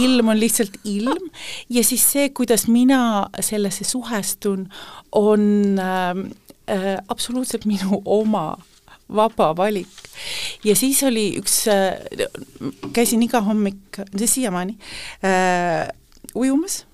[0.00, 1.30] ilm on lihtsalt ilm
[1.74, 4.66] ja siis see, kuidas mina sellesse suhestun,
[5.16, 6.24] on äh,
[6.70, 8.50] äh, absoluutselt minu oma
[9.14, 9.88] vaba valik.
[10.64, 11.96] ja siis oli üks äh,,
[12.92, 14.78] käisin iga hommik, siiamaani
[15.24, 15.88] äh,,
[16.34, 16.84] ujumas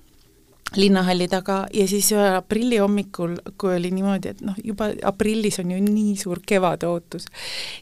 [0.75, 5.71] linnahalli taga ja siis ühel aprilli hommikul, kui oli niimoodi, et noh, juba aprillis on
[5.71, 7.27] ju nii suur kevade ootus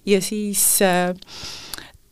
[0.05, 1.13] ja siis äh,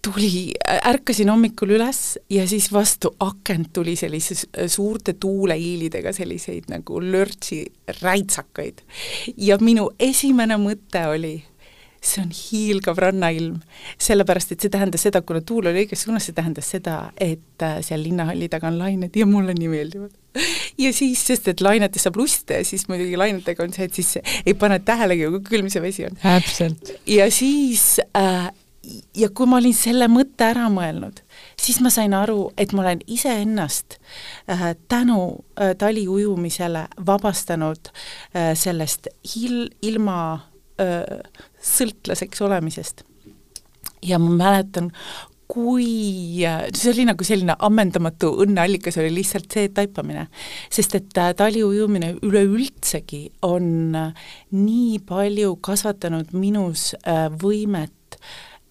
[0.01, 0.53] tuli,
[0.86, 4.36] ärkasin hommikul üles ja siis vastu akent tuli sellise
[4.67, 7.65] suurte tuuleiilidega selliseid nagu lörtsi
[8.01, 8.81] räitsakaid.
[9.38, 11.36] ja minu esimene mõte oli,
[12.01, 13.59] see on hiilgav rannailm,
[14.01, 17.77] sellepärast et see tähendas seda, kuna tuul oli õiges suunas, see tähendas seda, et äh,
[17.85, 20.15] seal linnahalli taga on lained ja mulle nii meeldivad.
[20.81, 24.53] ja siis, sest et lainetes saab ja siis muidugi lainetega on see, et siis ei
[24.53, 26.17] pane tähelegi, kui külm see vesi on.
[26.23, 26.93] täpselt.
[27.05, 28.49] ja siis äh,
[29.15, 31.21] ja kui ma olin selle mõtte ära mõelnud,
[31.59, 33.99] siis ma sain aru, et ma olen iseennast
[34.49, 35.21] äh, tänu
[35.53, 40.17] äh, taliujumisele vabastanud äh, sellest il-, ilma
[40.81, 41.05] äh,
[41.62, 43.04] sõltlaseks olemisest.
[44.02, 44.91] ja ma mäletan,
[45.52, 50.28] kui, see oli nagu selline ammendamatu õnneallikas, oli lihtsalt see taipamine.
[50.71, 58.19] sest et äh, taliujumine üleüldsegi on äh, nii palju kasvatanud minus äh, võimet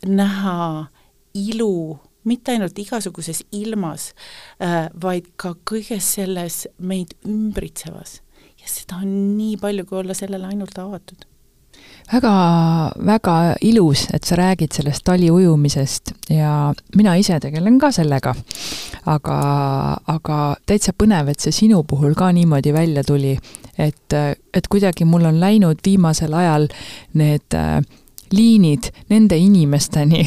[0.08, 0.88] näha
[1.36, 4.10] ilu mitte ainult igasuguses ilmas,
[5.00, 8.20] vaid ka kõiges selles meid ümbritsevas.
[8.60, 11.29] ja seda on nii palju, kui olla sellele ainult avatud
[12.12, 12.32] väga,
[13.06, 18.34] väga ilus, et sa räägid sellest taliujumisest ja mina ise tegelen ka sellega.
[19.06, 19.36] aga,
[20.06, 23.38] aga täitsa põnev, et see sinu puhul ka niimoodi välja tuli,
[23.78, 26.68] et, et kuidagi mul on läinud viimasel ajal
[27.14, 27.80] need äh,
[28.32, 30.24] liinid nende inimesteni,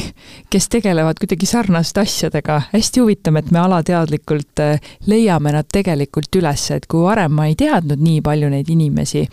[0.50, 2.60] kes tegelevad kuidagi sarnaste asjadega.
[2.72, 7.54] hästi huvitav, et me alateadlikult äh, leiame nad tegelikult üles, et kui varem ma ei
[7.58, 9.24] teadnud nii palju neid inimesi,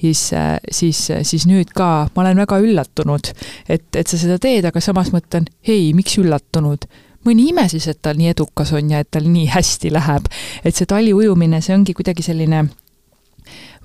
[0.00, 3.32] siis, äh, siis, siis nüüd ka ma olen väga üllatunud,
[3.68, 6.88] et, et sa seda teed, aga samas mõtlen, hei, miks üllatunud
[7.24, 10.26] mõni ime siis, et ta nii edukas on ja et tal nii hästi läheb.
[10.64, 12.66] et see taliujumine, see ongi kuidagi selline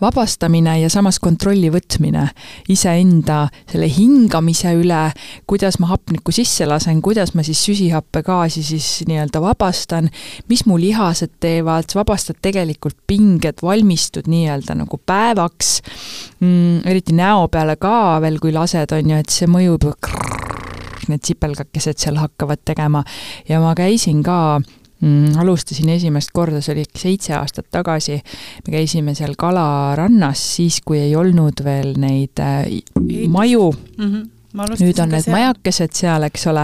[0.02, 2.28] vabastamine ja samas kontrolli võtmine
[2.72, 5.02] iseenda selle hingamise üle,
[5.50, 10.10] kuidas ma hapnikku sisse lasen, kuidas ma siis süsihappegaasi siis nii-öelda vabastan,
[10.50, 15.80] mis mu lihased teevad, vabastad tegelikult pinged, valmistud nii-öelda nagu päevaks
[16.40, 19.96] mm,, eriti näo peale ka veel, kui lased, on ju, et see mõjub ju
[21.10, 23.04] need sipelgakesed seal hakkavad tegema
[23.50, 24.60] ja ma käisin ka?
[25.40, 28.20] Alustasin esimest korda, see oli äkki seitse aastat tagasi.
[28.68, 32.66] me käisime seal kalarannas siis, kui ei olnud veel neid äh,
[33.28, 34.12] maju mm.
[34.12, 35.36] -hmm nüüd on need seal.
[35.36, 36.64] majakesed seal, eks ole,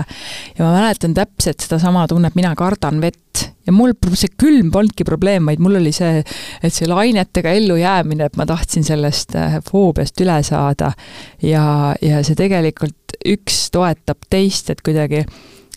[0.57, 5.45] ja ma mäletan täpselt sedasama tunnet, mina kardan vett ja mul see külm polnudki probleem,
[5.45, 6.23] vaid mul oli see,
[6.63, 10.93] et see lainetega ellujäämine, et ma tahtsin sellest äh, foobiast üle saada.
[11.41, 15.21] ja, ja see tegelikult üks toetab teist, et kuidagi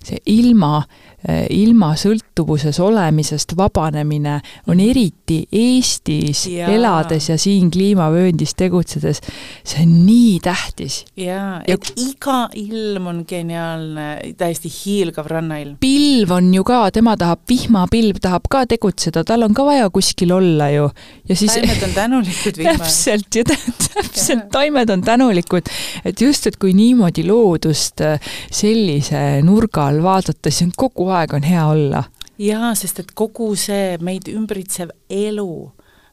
[0.01, 1.08] see ilma äh,
[1.51, 4.37] ilma sõltuvuses olemisest vabanemine
[4.71, 6.69] on eriti Eestis ja.
[6.71, 9.19] elades ja siin kliimavööndis tegutsedes,
[9.67, 11.01] see on nii tähtis.
[11.19, 12.05] jaa, et ja...
[12.07, 14.07] iga ilm on geniaalne,
[14.39, 15.75] täiesti hiilgav rannailm.
[15.83, 20.37] pilv on ju ka, tema tahab, vihmapilv tahab ka tegutseda, tal on ka vaja kuskil
[20.39, 20.87] olla ju.
[21.29, 22.79] ja siis taimed on tänulikud vihmale.
[22.79, 29.91] täpselt, ja täpselt, taimed on tänulikud, et just, et kui niimoodi loodust eh, sellise nurga
[29.91, 32.05] all vaadata, siis on kogu kogu aeg on hea olla.
[32.39, 35.73] jaa, sest et kogu see meid ümbritsev elu,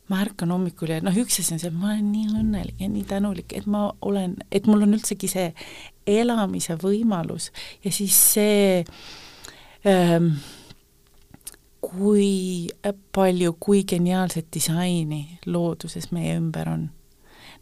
[0.10, 2.90] ma ärkan hommikul ja noh, üks asi on see, et ma olen nii õnnelik ja
[2.90, 5.52] nii tänulik, et ma olen, et mul on üldsegi see
[6.08, 7.52] elamise võimalus
[7.84, 8.84] ja siis see
[9.86, 10.32] ähm,
[11.84, 12.70] kui
[13.14, 16.88] palju, kui geniaalset disaini looduses meie ümber on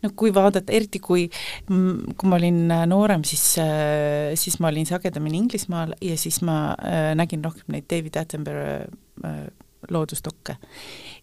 [0.03, 1.27] no kui vaadata, eriti kui,
[1.67, 6.75] kui ma olin äh, noorem, siis, äh, siis ma olin sagedamini Inglismaal ja siis ma
[6.77, 8.89] äh, nägin rohkem neid David Attenborough
[9.91, 10.55] loodusdokke.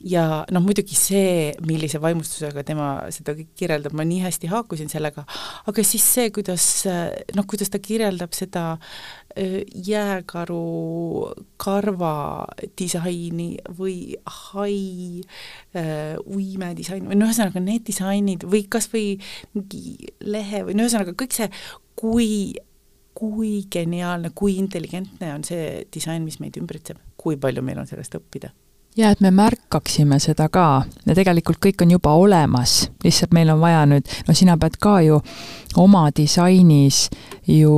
[0.05, 5.25] ja noh, muidugi see, millise vaimustusega tema seda kirjeldab, ma nii hästi haakusin sellega,
[5.71, 6.67] aga siis see, kuidas
[7.37, 8.65] noh, kuidas ta kirjeldab seda
[9.37, 10.63] jääkaru
[11.61, 12.47] karva
[12.79, 14.17] disaini või
[14.51, 15.23] hai
[15.77, 19.21] äh, uime disaini või no ühesõnaga need disainid või kas või
[19.55, 21.51] mingi lehe või no ühesõnaga kõik see,
[21.99, 22.57] kui
[23.21, 28.15] kui geniaalne, kui intelligentne on see disain, mis meid ümbritseb, kui palju meil on sellest
[28.17, 28.53] õppida
[28.97, 33.61] ja et me märkaksime seda ka ja tegelikult kõik on juba olemas, lihtsalt meil on
[33.63, 35.21] vaja nüüd, no sina pead ka ju
[35.81, 37.05] oma disainis
[37.47, 37.75] ju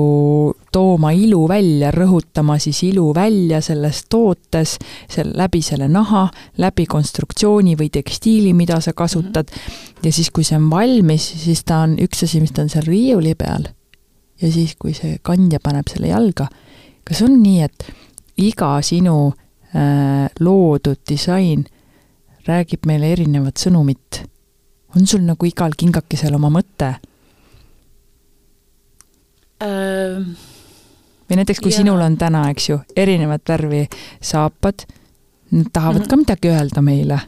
[0.72, 4.78] tooma ilu välja, rõhutama siis ilu välja selles tootes,
[5.10, 6.26] seal läbi selle naha,
[6.58, 9.50] läbi konstruktsiooni või tekstiili, mida sa kasutad.
[9.50, 10.00] -hmm.
[10.02, 12.86] ja siis, kui see on valmis, siis ta on üks asi, mis ta on seal
[12.86, 13.68] riiuli peal
[14.42, 16.48] ja siis, kui see kandja paneb selle jalga,
[17.04, 17.86] kas on nii, et
[18.36, 19.32] iga sinu
[20.40, 21.64] loodud disain
[22.46, 24.22] räägib meile erinevat sõnumit?
[24.96, 26.90] on sul nagu igal kingakesel oma mõte
[29.64, 30.34] ähm,?
[31.32, 31.80] või näiteks, kui ja.
[31.80, 33.86] sinul on täna, eks ju, erinevat värvi
[34.20, 34.84] saapad,
[35.50, 36.10] nad tahavad mm -hmm.
[36.10, 37.20] ka midagi öelda meile.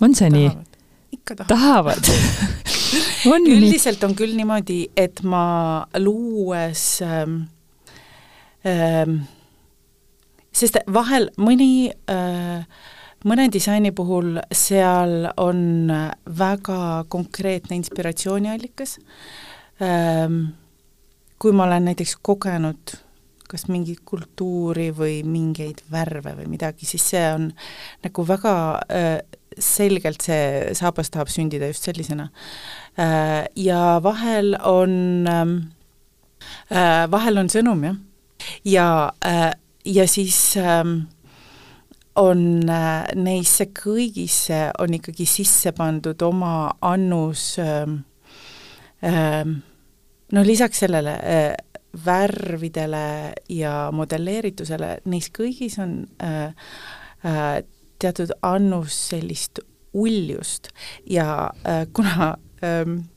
[0.00, 0.56] on see tahavad.
[0.56, 0.66] nii?
[1.12, 2.00] ikka tahavad,
[3.24, 3.48] tahavad.
[3.56, 7.42] üldiselt on küll niimoodi, et ma luues ähm,
[8.64, 9.16] ähm,
[10.52, 12.64] sest vahel mõni äh,
[13.28, 15.92] mõne disaini puhul seal on
[16.38, 18.96] väga konkreetne inspiratsiooniallikas
[19.84, 20.42] ähm,,
[21.40, 22.96] kui ma olen näiteks kogenud
[23.50, 27.48] kas mingit kultuuri või mingeid värve või midagi, siis see on
[28.04, 28.54] nagu väga
[28.86, 29.16] äh,
[29.58, 32.30] selgelt see saabas tahab sündida just sellisena
[32.96, 33.48] äh,.
[33.56, 35.56] Ja vahel on ähm,
[36.70, 37.98] äh,, vahel on sõnum, jah.
[38.64, 38.86] ja
[39.26, 39.50] äh,,
[39.84, 40.84] ja siis äh,
[42.16, 47.86] on äh, neisse kõigisse on ikkagi sisse pandud oma annus äh,
[49.06, 49.44] äh,
[50.32, 51.56] no lisaks sellele äh,
[52.04, 56.52] värvidele ja modelleeritusele, neis kõigis on äh,
[57.26, 57.62] äh,
[58.00, 59.60] teatud annus sellist
[59.92, 60.70] uljust.
[61.06, 63.09] Ja äh, kuna ähm,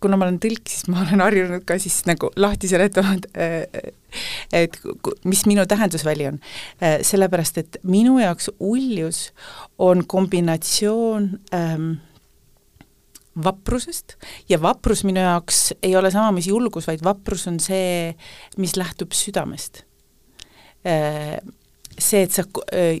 [0.00, 3.92] kuna ma olen tõlk, siis ma olen harjunud ka siis nagu lahti seletama, et äh,
[4.54, 4.76] et
[5.28, 6.40] mis minu tähendusväli on.
[6.80, 9.30] Äh, sellepärast, et minu jaoks uljus
[9.82, 11.90] on kombinatsioon ähm,
[13.44, 14.16] vaprusest
[14.48, 18.14] ja vaprus minu jaoks ei ole sama, mis julgus, vaid vaprus on see,
[18.56, 19.84] mis lähtub südamest.
[20.86, 21.36] Äh,
[21.98, 22.46] see, et sa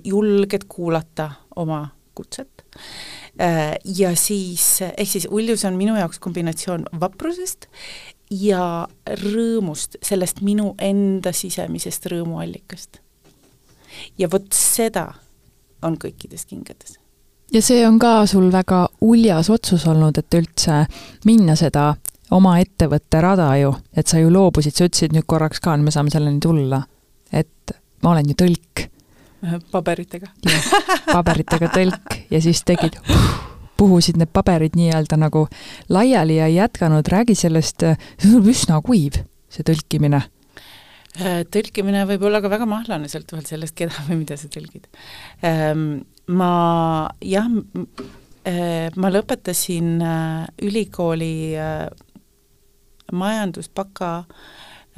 [0.04, 2.64] julged kuulata oma kutset
[3.84, 7.66] ja siis, ehk siis uljus on minu jaoks kombinatsioon vaprusest
[8.32, 8.88] ja
[9.20, 13.02] rõõmust, sellest minu enda sisemisest rõõmuallikast.
[14.18, 15.10] ja vot seda
[15.84, 16.96] on kõikides kingades
[17.52, 20.84] ja see on ka sul väga uljas otsus olnud, et üldse
[21.24, 21.94] minna seda
[22.34, 26.10] oma ettevõtte rada ju, et sa ju loobusid, sa ütlesid nüüd korraks ka, me saame
[26.10, 26.82] selleni tulla,
[27.30, 28.86] et ma olen ju tõlk.
[29.72, 30.30] Paberitega.
[31.16, 32.98] paberitega tõlk ja siis tegid,
[33.76, 35.46] puhusid need paberid nii-öelda nagu
[35.92, 37.84] laiali ja ei jätkanud, räägi sellest,
[38.22, 39.20] see on üsna kuiv,
[39.52, 40.24] see tõlkimine
[41.16, 44.84] tõlkimine võib olla ka väga mahlane, sõltuvalt sellest, keda või mida sa tõlgid.
[45.46, 47.48] Ehm, ma jah,
[48.44, 51.86] äh, ma lõpetasin äh, ülikooli äh,
[53.12, 54.12] majanduspaka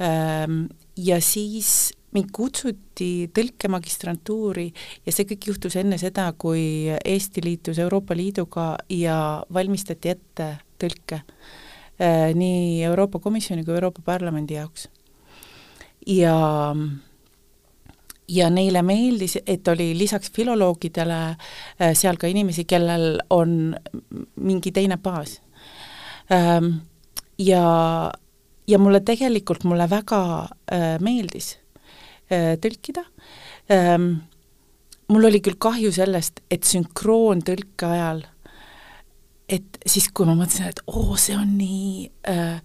[0.01, 0.65] ähm,
[0.97, 4.67] ja siis mind kutsuti tõlkemagistrantuuri
[5.05, 11.23] ja see kõik juhtus enne seda, kui Eesti liitus Euroopa Liiduga ja valmistati ette tõlke
[11.99, 14.87] nii Euroopa Komisjoni kui Euroopa Parlamendi jaoks.
[16.07, 16.35] ja
[18.29, 23.75] ja neile meeldis, et oli lisaks filoloogidele äh, seal ka inimesi, kellel on
[24.35, 25.39] mingi teine baas.
[26.31, 26.69] Ähm,
[27.37, 27.63] ja,
[28.67, 30.21] ja mulle tegelikult, mulle väga
[30.71, 31.68] äh, meeldis äh,
[32.29, 33.05] tõlkida.
[33.73, 34.11] Ähm,
[35.09, 38.25] mul oli küll kahju sellest, et sünkroontõlke ajal
[39.49, 42.59] et siis, kui ma mõtlesin, et oo, see on nii äh,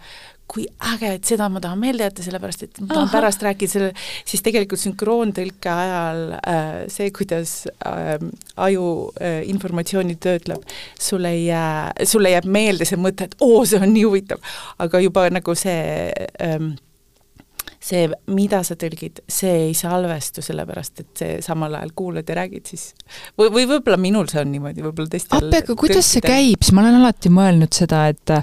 [0.50, 3.12] kui äge, et seda ma tahan meelde jätta, sellepärast et ma tahan Aha.
[3.14, 3.90] pärast rääkida selle,
[4.28, 7.54] siis tegelikult sünkroontõlke ajal äh, see, kuidas
[7.88, 8.18] äh,
[8.66, 10.66] aju äh, informatsiooni töötleb,
[11.00, 14.44] sul ei jää, sulle jääb meelde see mõte, et oo, see on nii huvitav,
[14.84, 16.12] aga juba nagu see
[16.44, 16.74] ähm,
[17.84, 22.72] see, mida sa tõlgid, see ei salvestu, sellepärast et see samal ajal kuulad ja räägid
[22.72, 22.86] siis
[23.38, 26.74] või, või võib-olla minul see on niimoodi, võib-olla teistel appi, aga kuidas see käib, siis
[26.76, 28.34] ma olen alati mõelnud seda, et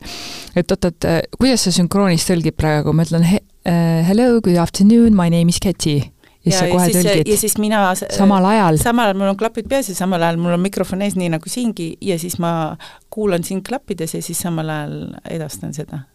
[0.59, 1.09] et oot-oot,
[1.39, 5.61] kuidas sa sünkroonis tõlgid praegu, ma ütlen he, uh, hello, good afternoon, my name is
[5.63, 7.33] Kati ja siis sa kohe siis, tõlgid.
[7.33, 8.79] ja siis mina samal ajal?
[8.81, 11.49] samal ajal mul on klapid peas ja samal ajal mul on mikrofon ees, nii nagu
[11.49, 12.75] siingi, ja siis ma
[13.13, 14.97] kuulan sind klappides ja siis samal ajal
[15.33, 16.05] edastan seda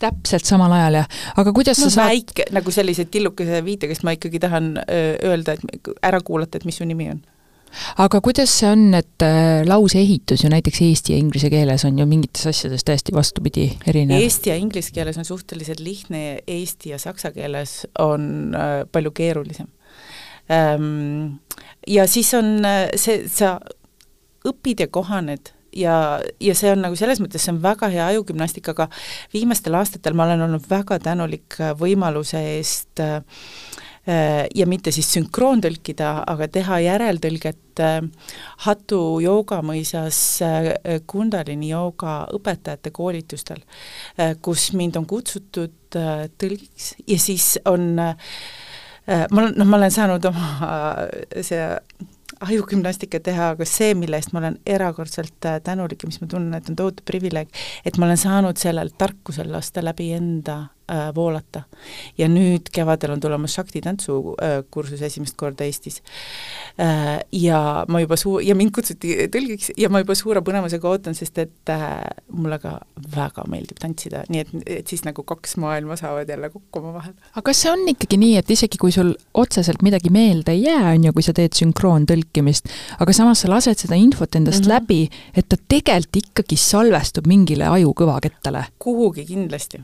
[0.00, 1.18] täpselt samal ajal, jah.
[1.42, 5.58] aga kuidas no, sa saad väike, nagu sellise tillukese viitega, sest ma ikkagi tahan öelda,
[5.58, 7.20] et ära kuulata, et mis su nimi on
[8.02, 11.98] aga kuidas see on, et äh, lause ehitus ju näiteks eesti ja inglise keeles on
[11.98, 14.20] ju mingites asjades täiesti vastupidi erinev?
[14.20, 19.70] Eesti ja inglise keeles on suhteliselt lihtne, eesti ja saksa keeles on äh, palju keerulisem.
[21.86, 23.58] Ja siis on äh, see, sa
[24.48, 28.74] õpid ja kohaned ja, ja see on nagu selles mõttes, see on väga hea ajugümnastika,
[28.76, 28.88] aga
[29.34, 33.20] viimastel aastatel ma olen olnud väga tänulik äh, võimaluse eest äh,
[34.08, 37.98] Äh, ja mitte siis sünkroontõlkida, aga teha järeltõlget äh,
[38.64, 40.70] Hatu joogamõisas äh,
[41.06, 43.60] Kundalini jooga õpetajate koolitustel,
[44.40, 45.98] kus mind on kutsutud
[46.40, 46.94] tõlgiks.
[47.06, 50.50] Ja siis on ma olen, noh, ma olen saanud oma
[51.42, 51.64] see
[52.40, 56.68] ajugümnastika teha, aga see, mille eest ma olen erakordselt tänulik ja mis ma tunnen, et
[56.72, 57.50] on tohutu privileeg,
[57.84, 61.62] et ma olen saanud sellel tarkusel lasta läbi enda äh, voolata.
[62.18, 66.02] ja nüüd kevadel on tulemas Shakti tantsukursus äh, esimest korda Eestis
[66.80, 67.20] äh,.
[67.32, 71.38] Ja ma juba suu-, ja mind kutsuti tõlgiks ja ma juba suure põnevusega ootan, sest
[71.42, 72.00] et äh,
[72.32, 72.78] mulle ka
[73.14, 77.14] väga meeldib tantsida, nii et, et siis nagu kaks maailma saavad jälle kokku omavahel.
[77.34, 80.94] aga kas see on ikkagi nii, et isegi kui sul otseselt midagi meelde ei jää,
[80.94, 82.70] on ju, kui sa teed sünkroontõlkimist,
[83.00, 84.74] aga samas sa lased seda infot endast mm -hmm.
[84.74, 88.64] läbi, et ta tegelikult ikkagi salvestub mingile ajukõvakettale?
[88.78, 89.80] kuhugi kindlasti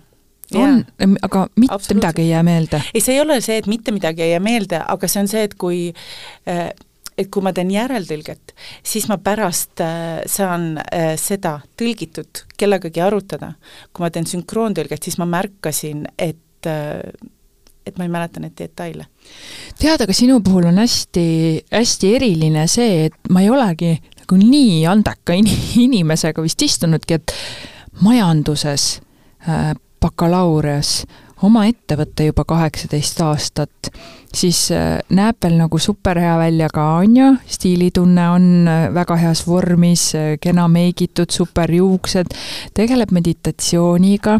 [0.55, 0.83] on,
[1.23, 2.83] aga mitte midagi ei jää meelde?
[2.95, 5.47] ei, see ei ole see, et mitte midagi ei jää meelde, aga see on see,
[5.49, 5.81] et kui
[6.49, 6.69] äh,
[7.17, 8.53] et kui ma teen järeltõlget,
[8.85, 13.55] siis ma pärast äh, saan äh, seda tõlgitut kellegagi arutada.
[13.93, 16.43] kui ma teen sünkroontõlget, siis ma märkasin, et
[17.87, 19.07] et ma ei mäleta neid detaile.
[19.79, 21.27] tead, aga sinu puhul on hästi,
[21.71, 23.93] hästi eriline see, et ma ei olegi
[24.27, 25.47] nagu nii andeka in
[25.87, 27.35] inimesega vist istunudki, et
[28.03, 28.97] majanduses
[30.03, 31.05] bakalaureus,
[31.45, 33.91] oma ettevõtte juba kaheksateist aastat,
[34.35, 39.45] siis äh, näeb veel nagu superhea välja ka, on ju, stiilitunne on äh, väga heas
[39.49, 42.33] vormis, äh, kena meigitud, superjuuksed,
[42.77, 44.39] tegeleb meditatsiooniga,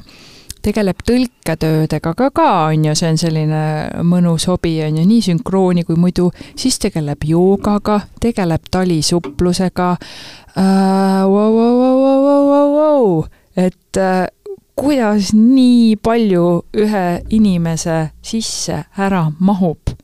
[0.67, 3.63] tegeleb tõlketöödega ka ka, on ju, see on selline
[4.09, 10.65] mõnus hobi, on ju, nii sünkrooni kui muidu, siis tegeleb joogaga, tegeleb talisupplusega äh,,
[11.29, 13.21] wow, wow, wow, wow, wow, wow,
[13.57, 14.27] et äh,
[14.77, 16.47] kuidas nii palju
[16.77, 19.97] ühe inimese sisse ära mahub?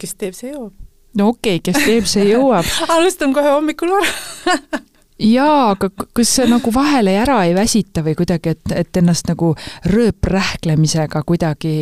[0.00, 0.72] kes teeb, see jõuab.
[1.20, 4.80] no okei okay,, kes teeb, see jõuab alustan kohe hommikul vara
[5.36, 9.52] jaa, aga kas see nagu vahele ära ei väsita või kuidagi, et, et ennast nagu
[9.92, 11.76] rööprähklemisega kuidagi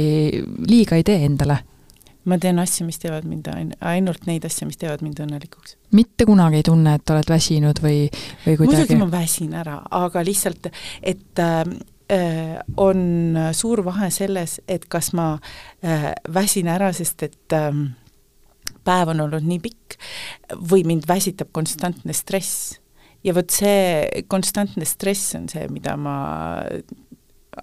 [0.66, 1.60] liiga ei tee endale?
[2.24, 5.76] Ma teen asju, mis teevad mind ain-, ainult neid asju, mis teevad mind õnnelikuks.
[5.96, 8.06] mitte kunagi ei tunne, et oled väsinud või,
[8.46, 8.84] või kuidagi?
[8.84, 10.70] muidugi ma väsin ära, aga lihtsalt,
[11.02, 11.64] et äh,
[12.80, 13.02] on
[13.56, 15.34] suur vahe selles, et kas ma
[15.84, 17.70] äh, väsin ära, sest et äh,
[18.84, 19.98] päev on olnud nii pikk
[20.70, 22.80] või mind väsitab konstantne stress.
[23.24, 26.16] ja vot see konstantne stress on see, mida ma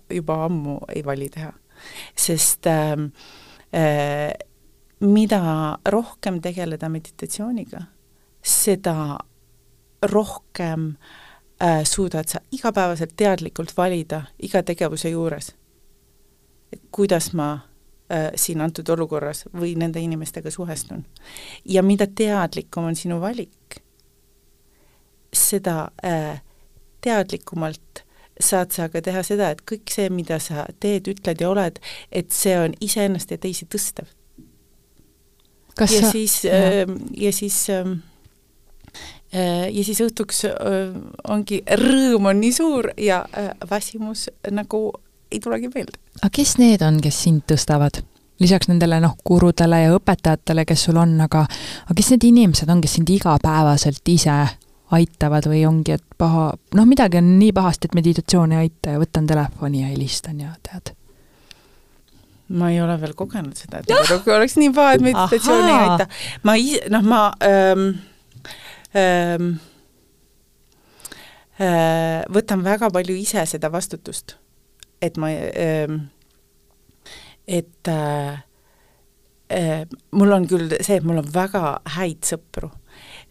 [0.10, 1.52] juba ammu ei vali teha.
[2.16, 2.98] sest äh,
[3.74, 4.32] äh,
[5.02, 7.82] mida rohkem tegeleda meditatsiooniga,
[8.42, 9.18] seda
[10.02, 10.96] rohkem
[11.62, 15.56] äh, suudad sa igapäevaselt teadlikult valida iga tegevuse juures,
[16.74, 21.06] et kuidas ma äh, siin antud olukorras või nende inimestega suhestun.
[21.66, 23.82] ja mida teadlikum on sinu valik,
[25.34, 26.42] seda äh,
[27.02, 28.06] teadlikumalt
[28.40, 31.78] saad sa ka teha seda, et kõik see, mida sa teed, ütled ja oled,
[32.12, 34.10] et see on iseennast ja teisi tõstev
[35.82, 36.12] Kas ja sa...
[36.14, 37.98] siis ja, ähm, ja siis ähm,
[39.34, 40.94] äh, ja siis õhtuks äh,
[41.34, 44.90] ongi, rõõm on nii suur ja äh, väsimus nagu
[45.32, 45.98] ei tulegi meelde.
[46.22, 48.04] aga kes need on, kes sind tõstavad?
[48.42, 52.82] lisaks nendele noh, gurudele ja õpetajatele, kes sul on, aga aga kes need inimesed on,
[52.82, 54.38] kes sind igapäevaselt ise
[54.92, 59.04] aitavad või ongi, et paha, noh, midagi on nii pahasti, et meditatsioon ei aita ja
[59.04, 60.96] võtan telefoni ja helistan ja tead
[62.52, 66.08] ma ei ole veel kogenud seda, et nagu oleks nii paha, et meditatsioon ei aita.
[66.48, 67.86] ma ise, noh, ma ähm,
[68.98, 69.52] ähm,
[71.60, 74.36] äh, võtan väga palju ise seda vastutust,
[75.02, 76.04] et ma ähm,,
[77.48, 78.44] et äh,
[79.50, 82.72] äh, mul on küll see, et mul on väga häid sõpru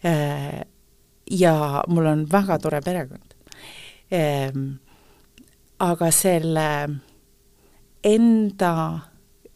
[0.05, 0.63] äh,
[1.31, 1.55] ja
[1.89, 3.37] mul on väga tore perekond
[4.11, 4.51] äh,.
[5.81, 6.67] aga selle
[8.05, 8.73] enda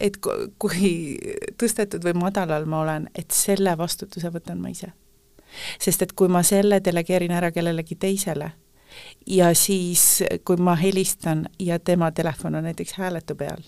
[0.00, 0.18] et
[0.58, 0.90] kui
[1.58, 4.92] tõstetud või madalal ma olen, et selle vastutuse võtan ma ise.
[5.80, 8.50] sest et kui ma selle delegeerin ära kellelegi teisele
[9.26, 13.62] ja siis, kui ma helistan ja tema telefon on näiteks hääletu peal,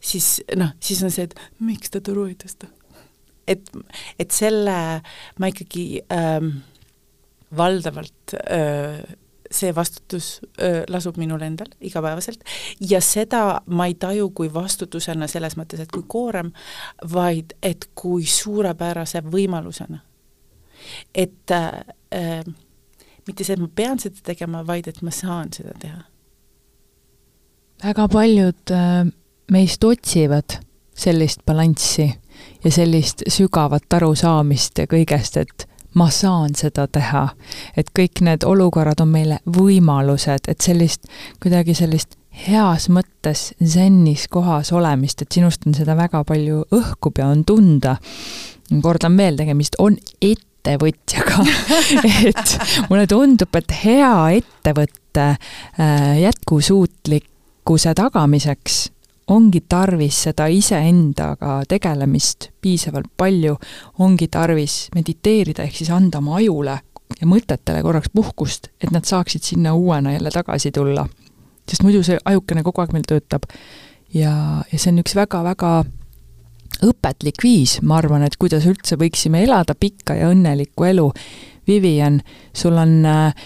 [0.00, 2.68] siis noh, siis on see, et miks ta turu ei tõsta.
[3.46, 3.70] et,
[4.18, 4.78] et selle
[5.38, 6.48] ma ikkagi ähm,
[7.56, 9.16] valdavalt öö,
[9.50, 12.44] see vastutus öö, lasub minul endal igapäevaselt
[12.80, 16.52] ja seda ma ei taju kui vastutusena selles mõttes, et kui koorem,
[17.12, 19.98] vaid et kui suurepärase võimalusena.
[21.14, 22.44] et äh,
[23.26, 26.02] mitte see, et ma pean seda tegema, vaid et ma saan seda teha.
[27.84, 29.06] väga paljud äh,
[29.52, 30.60] meist otsivad
[30.96, 32.06] sellist balanssi
[32.64, 35.66] ja sellist sügavat arusaamist kõigest, et
[35.96, 37.28] ma saan seda teha.
[37.76, 41.08] et kõik need olukorrad on meile võimalused, et sellist,
[41.42, 42.16] kuidagi sellist
[42.46, 47.96] heas mõttes zennis kohas olemist, et sinust on seda väga palju õhkub ja on tunda.
[48.82, 51.44] kordan veel, tegemist on ettevõtjaga
[52.30, 52.58] et
[52.90, 58.84] mulle tundub, et hea ettevõtte äh, jätkusuutlikkuse tagamiseks
[59.30, 63.56] ongi tarvis seda iseendaga tegelemist piisavalt palju,
[63.98, 66.76] ongi tarvis mediteerida, ehk siis anda oma ajule
[67.20, 71.06] ja mõtetele korraks puhkust, et nad saaksid sinna uuena jälle tagasi tulla.
[71.68, 73.42] sest muidu see ajukene kogu aeg meil töötab.
[74.14, 75.84] ja, ja see on üks väga-väga
[76.86, 81.10] õpetlik viis, ma arvan, et kuidas üldse võiksime elada pikka ja õnnelikku elu
[81.66, 82.20] Vivian,
[82.54, 83.02] sul on,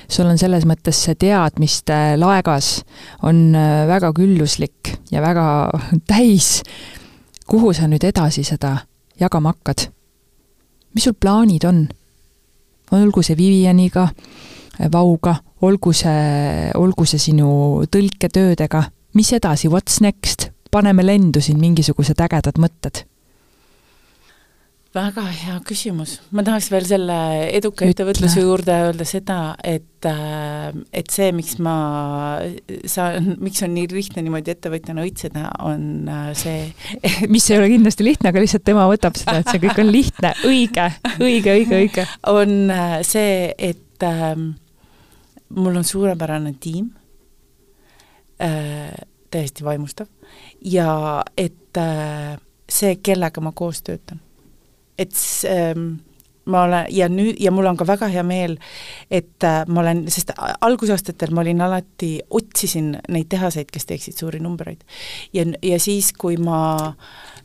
[0.08, 2.82] sul on selles mõttes see teadmiste laegas
[3.26, 5.70] on äh, väga külluslik ja väga
[6.10, 6.62] täis.
[7.50, 8.76] kuhu sa nüüd edasi seda
[9.20, 9.88] jagama hakkad?
[10.94, 11.88] mis sul plaanid on?
[12.92, 14.08] olgu see Vivianiga,
[14.92, 18.82] Vauga, olgu see, olgu see sinu tõlketöödega,
[19.14, 20.50] mis edasi, what's next?
[20.70, 23.04] paneme lendu siin mingisugused ägedad mõtted
[24.90, 27.16] väga hea küsimus, ma tahaks veel selle
[27.54, 31.74] eduka ettevõtluse juurde öelda seda, et, äh, et see, miks ma
[32.90, 36.72] saan, miks on nii lihtne niimoodi ettevõtjana õitseda, on äh, see
[37.32, 40.32] mis ei ole kindlasti lihtne, aga lihtsalt tema võtab seda, et see kõik on lihtne,
[40.48, 40.86] õige,
[41.20, 42.06] õige, õige, õige.
[42.32, 44.32] on äh, see, et äh,
[45.54, 46.88] mul on suurepärane tiim
[48.42, 48.90] äh,,
[49.30, 50.10] täiesti vaimustav,
[50.66, 52.34] ja et äh,
[52.66, 54.18] see, kellega ma koos töötan
[55.00, 55.16] et
[55.48, 55.92] ähm,
[56.50, 58.56] ma olen ja nüüd, ja mul on ka väga hea meel,
[59.12, 64.40] et äh, ma olen, sest algusaastatel ma olin alati, otsisin neid tehaseid, kes teeksid suuri
[64.42, 64.84] numbreid.
[65.36, 66.60] ja, ja siis, kui ma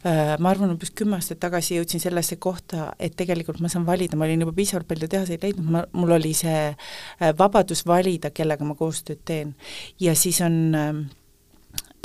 [0.06, 4.18] äh, ma arvan, umbes kümme aastat tagasi jõudsin sellesse kohta, et tegelikult ma saan valida,
[4.18, 8.68] ma olin juba piisavalt palju tehaseid leidnud, ma, mul oli see äh, vabadus valida, kellega
[8.68, 9.56] ma koostööd teen.
[10.00, 11.06] ja siis on äh,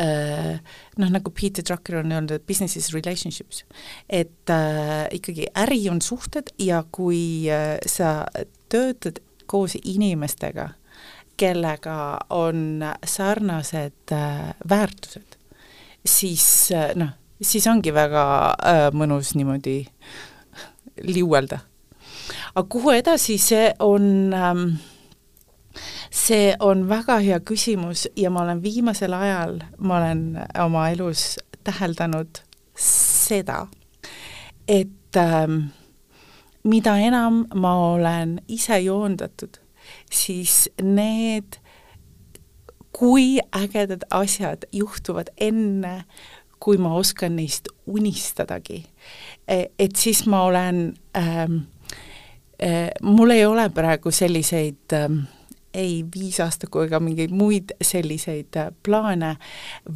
[0.00, 3.64] noh, nagu Peter Drucker on öelnud, et business is relationships.
[4.08, 8.24] et äh, ikkagi äri on suhted ja kui äh, sa
[8.70, 9.20] töötad
[9.50, 10.70] koos inimestega,
[11.36, 15.36] kellega on sarnased äh, väärtused,
[16.06, 19.82] siis äh, noh, siis ongi väga äh, mõnus niimoodi
[21.02, 21.60] liuelda.
[22.54, 24.64] aga kuhu edasi, see on ähm,
[26.10, 30.24] see on väga hea küsimus ja ma olen viimasel ajal, ma olen
[30.64, 32.42] oma elus täheldanud
[32.80, 33.66] seda,
[34.68, 35.70] et ähm,
[36.64, 39.60] mida enam ma olen ise joondatud,
[40.12, 41.60] siis need,
[42.92, 46.04] kui ägedad asjad juhtuvad enne,
[46.60, 48.82] kui ma oskan neist unistadagi,
[49.48, 51.62] e, et siis ma olen ähm,,
[52.62, 55.22] äh, mul ei ole praegu selliseid ähm,
[55.74, 59.36] ei viisaastaku ega mingeid muid selliseid äh, plaane,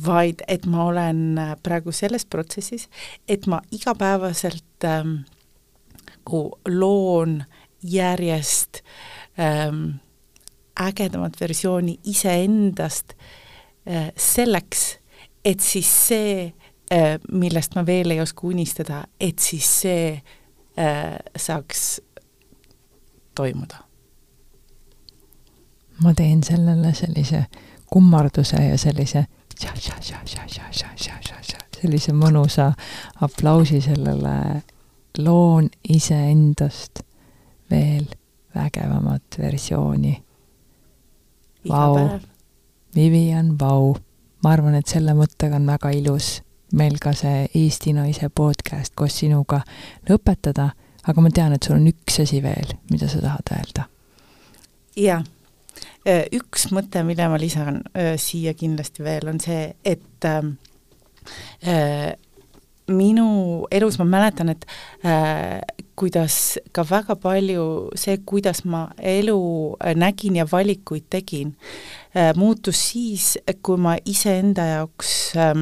[0.07, 2.89] vaid et ma olen äh, praegu selles protsessis,
[3.29, 5.17] et ma igapäevaselt ähm,
[6.69, 7.43] loon
[7.83, 8.81] järjest
[9.39, 10.01] ähm,
[10.81, 13.15] ägedamat versiooni iseendast
[13.89, 14.99] äh, selleks,
[15.45, 16.53] et siis see
[16.93, 20.13] äh,, millest ma veel ei oska unistada, et siis see
[20.79, 22.01] äh, saaks
[23.35, 23.84] toimuda
[26.03, 27.45] ma teen sellele sellise
[27.87, 29.27] kummarduse ja sellise
[31.81, 32.73] sellise mõnusa
[33.21, 34.63] aplausi sellele.
[35.19, 37.05] Loon iseendast
[37.71, 38.09] veel
[38.55, 40.15] vägevamat versiooni.
[41.69, 42.09] Vau,
[42.95, 43.95] Vivian, vau,
[44.43, 46.41] ma arvan, et selle mõttega on väga ilus
[46.75, 49.61] meil ka see Eesti Naise podcast koos sinuga
[50.09, 50.73] lõpetada,
[51.07, 53.87] aga ma tean, et sul on üks asi veel, mida sa tahad öelda.
[54.97, 55.21] jaa.
[55.21, 55.34] Äh,
[56.05, 60.57] üks mõte, mille ma lisan äh, siia kindlasti veel, on see, et ähm,
[61.65, 62.13] äh,
[62.93, 64.67] minu elus ma mäletan, et
[65.07, 65.61] äh,
[65.97, 67.65] kuidas ka väga palju
[67.97, 69.39] see, kuidas ma elu
[69.81, 71.55] äh, nägin ja valikuid tegin
[72.13, 75.55] äh,, muutus siis, kui ma iseenda jaoks äh,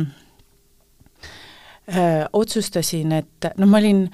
[1.92, 4.08] äh, otsustasin, et noh, ma olin,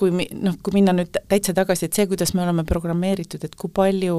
[0.00, 3.56] kui mi-, noh, kui minna nüüd täitsa tagasi, et see, kuidas me oleme programmeeritud, et
[3.58, 4.16] kui palju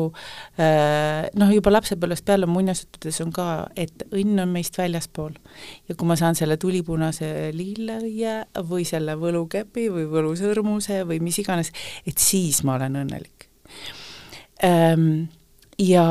[0.61, 3.47] äh, noh, juba lapsepõlvest peale muinasjuttudes on ka,
[3.79, 5.33] et õnn on meist väljaspool.
[5.89, 8.37] ja kui ma saan selle tulipunase lilleõie
[8.69, 11.73] või selle võlukepi või võlusõrmuse või mis iganes,
[12.05, 13.49] et siis ma olen õnnelik
[14.65, 15.29] ähm,.
[15.81, 16.05] Ja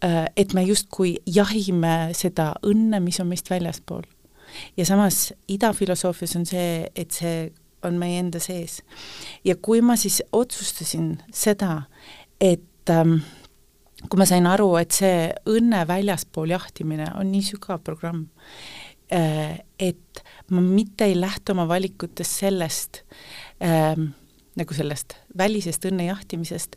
[0.00, 4.06] äh, et me justkui jahime seda õnne, mis on meist väljaspool.
[4.76, 7.50] ja samas idafilosoofias on see, et see
[7.88, 8.82] on meie enda sees.
[9.44, 11.86] ja kui ma siis otsustasin seda,
[12.40, 13.18] et ähm,
[14.08, 18.26] kui ma sain aru, et see õnne väljaspool jahtimine on nii sügav programm
[19.12, 23.02] äh,, et ma mitte ei lähtu oma valikutes sellest
[23.64, 24.12] ähm,
[24.56, 26.76] nagu sellest välisest õnne jahtimisest,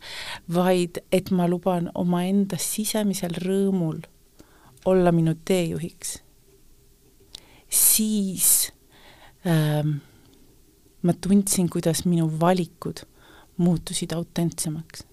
[0.52, 4.02] vaid et ma luban omaenda sisemisel rõõmul
[4.90, 6.18] olla minu teejuhiks,
[7.70, 8.72] siis
[9.48, 10.00] ähm,
[11.02, 13.04] ma tundsin, kuidas minu valikud
[13.58, 15.04] muutusid autentsemaks.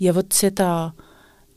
[0.00, 0.68] ja vot seda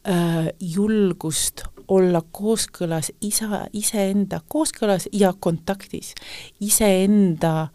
[0.07, 6.13] äh, julgust olla kooskõlas isa, iseenda, kooskõlas ja kontaktis
[6.59, 7.67] iseenda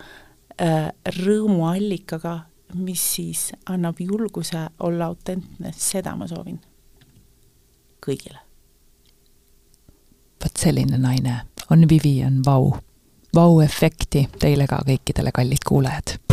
[0.60, 2.38] äh, rõõmuallikaga,
[2.74, 6.60] mis siis annab julguse olla autentne, seda ma soovin
[8.06, 8.38] kõigile.
[10.44, 11.40] vot selline naine
[11.70, 12.72] on Vivian Vau
[13.36, 16.31] vau-efekti teile ka kõikidele, kallid kuulajad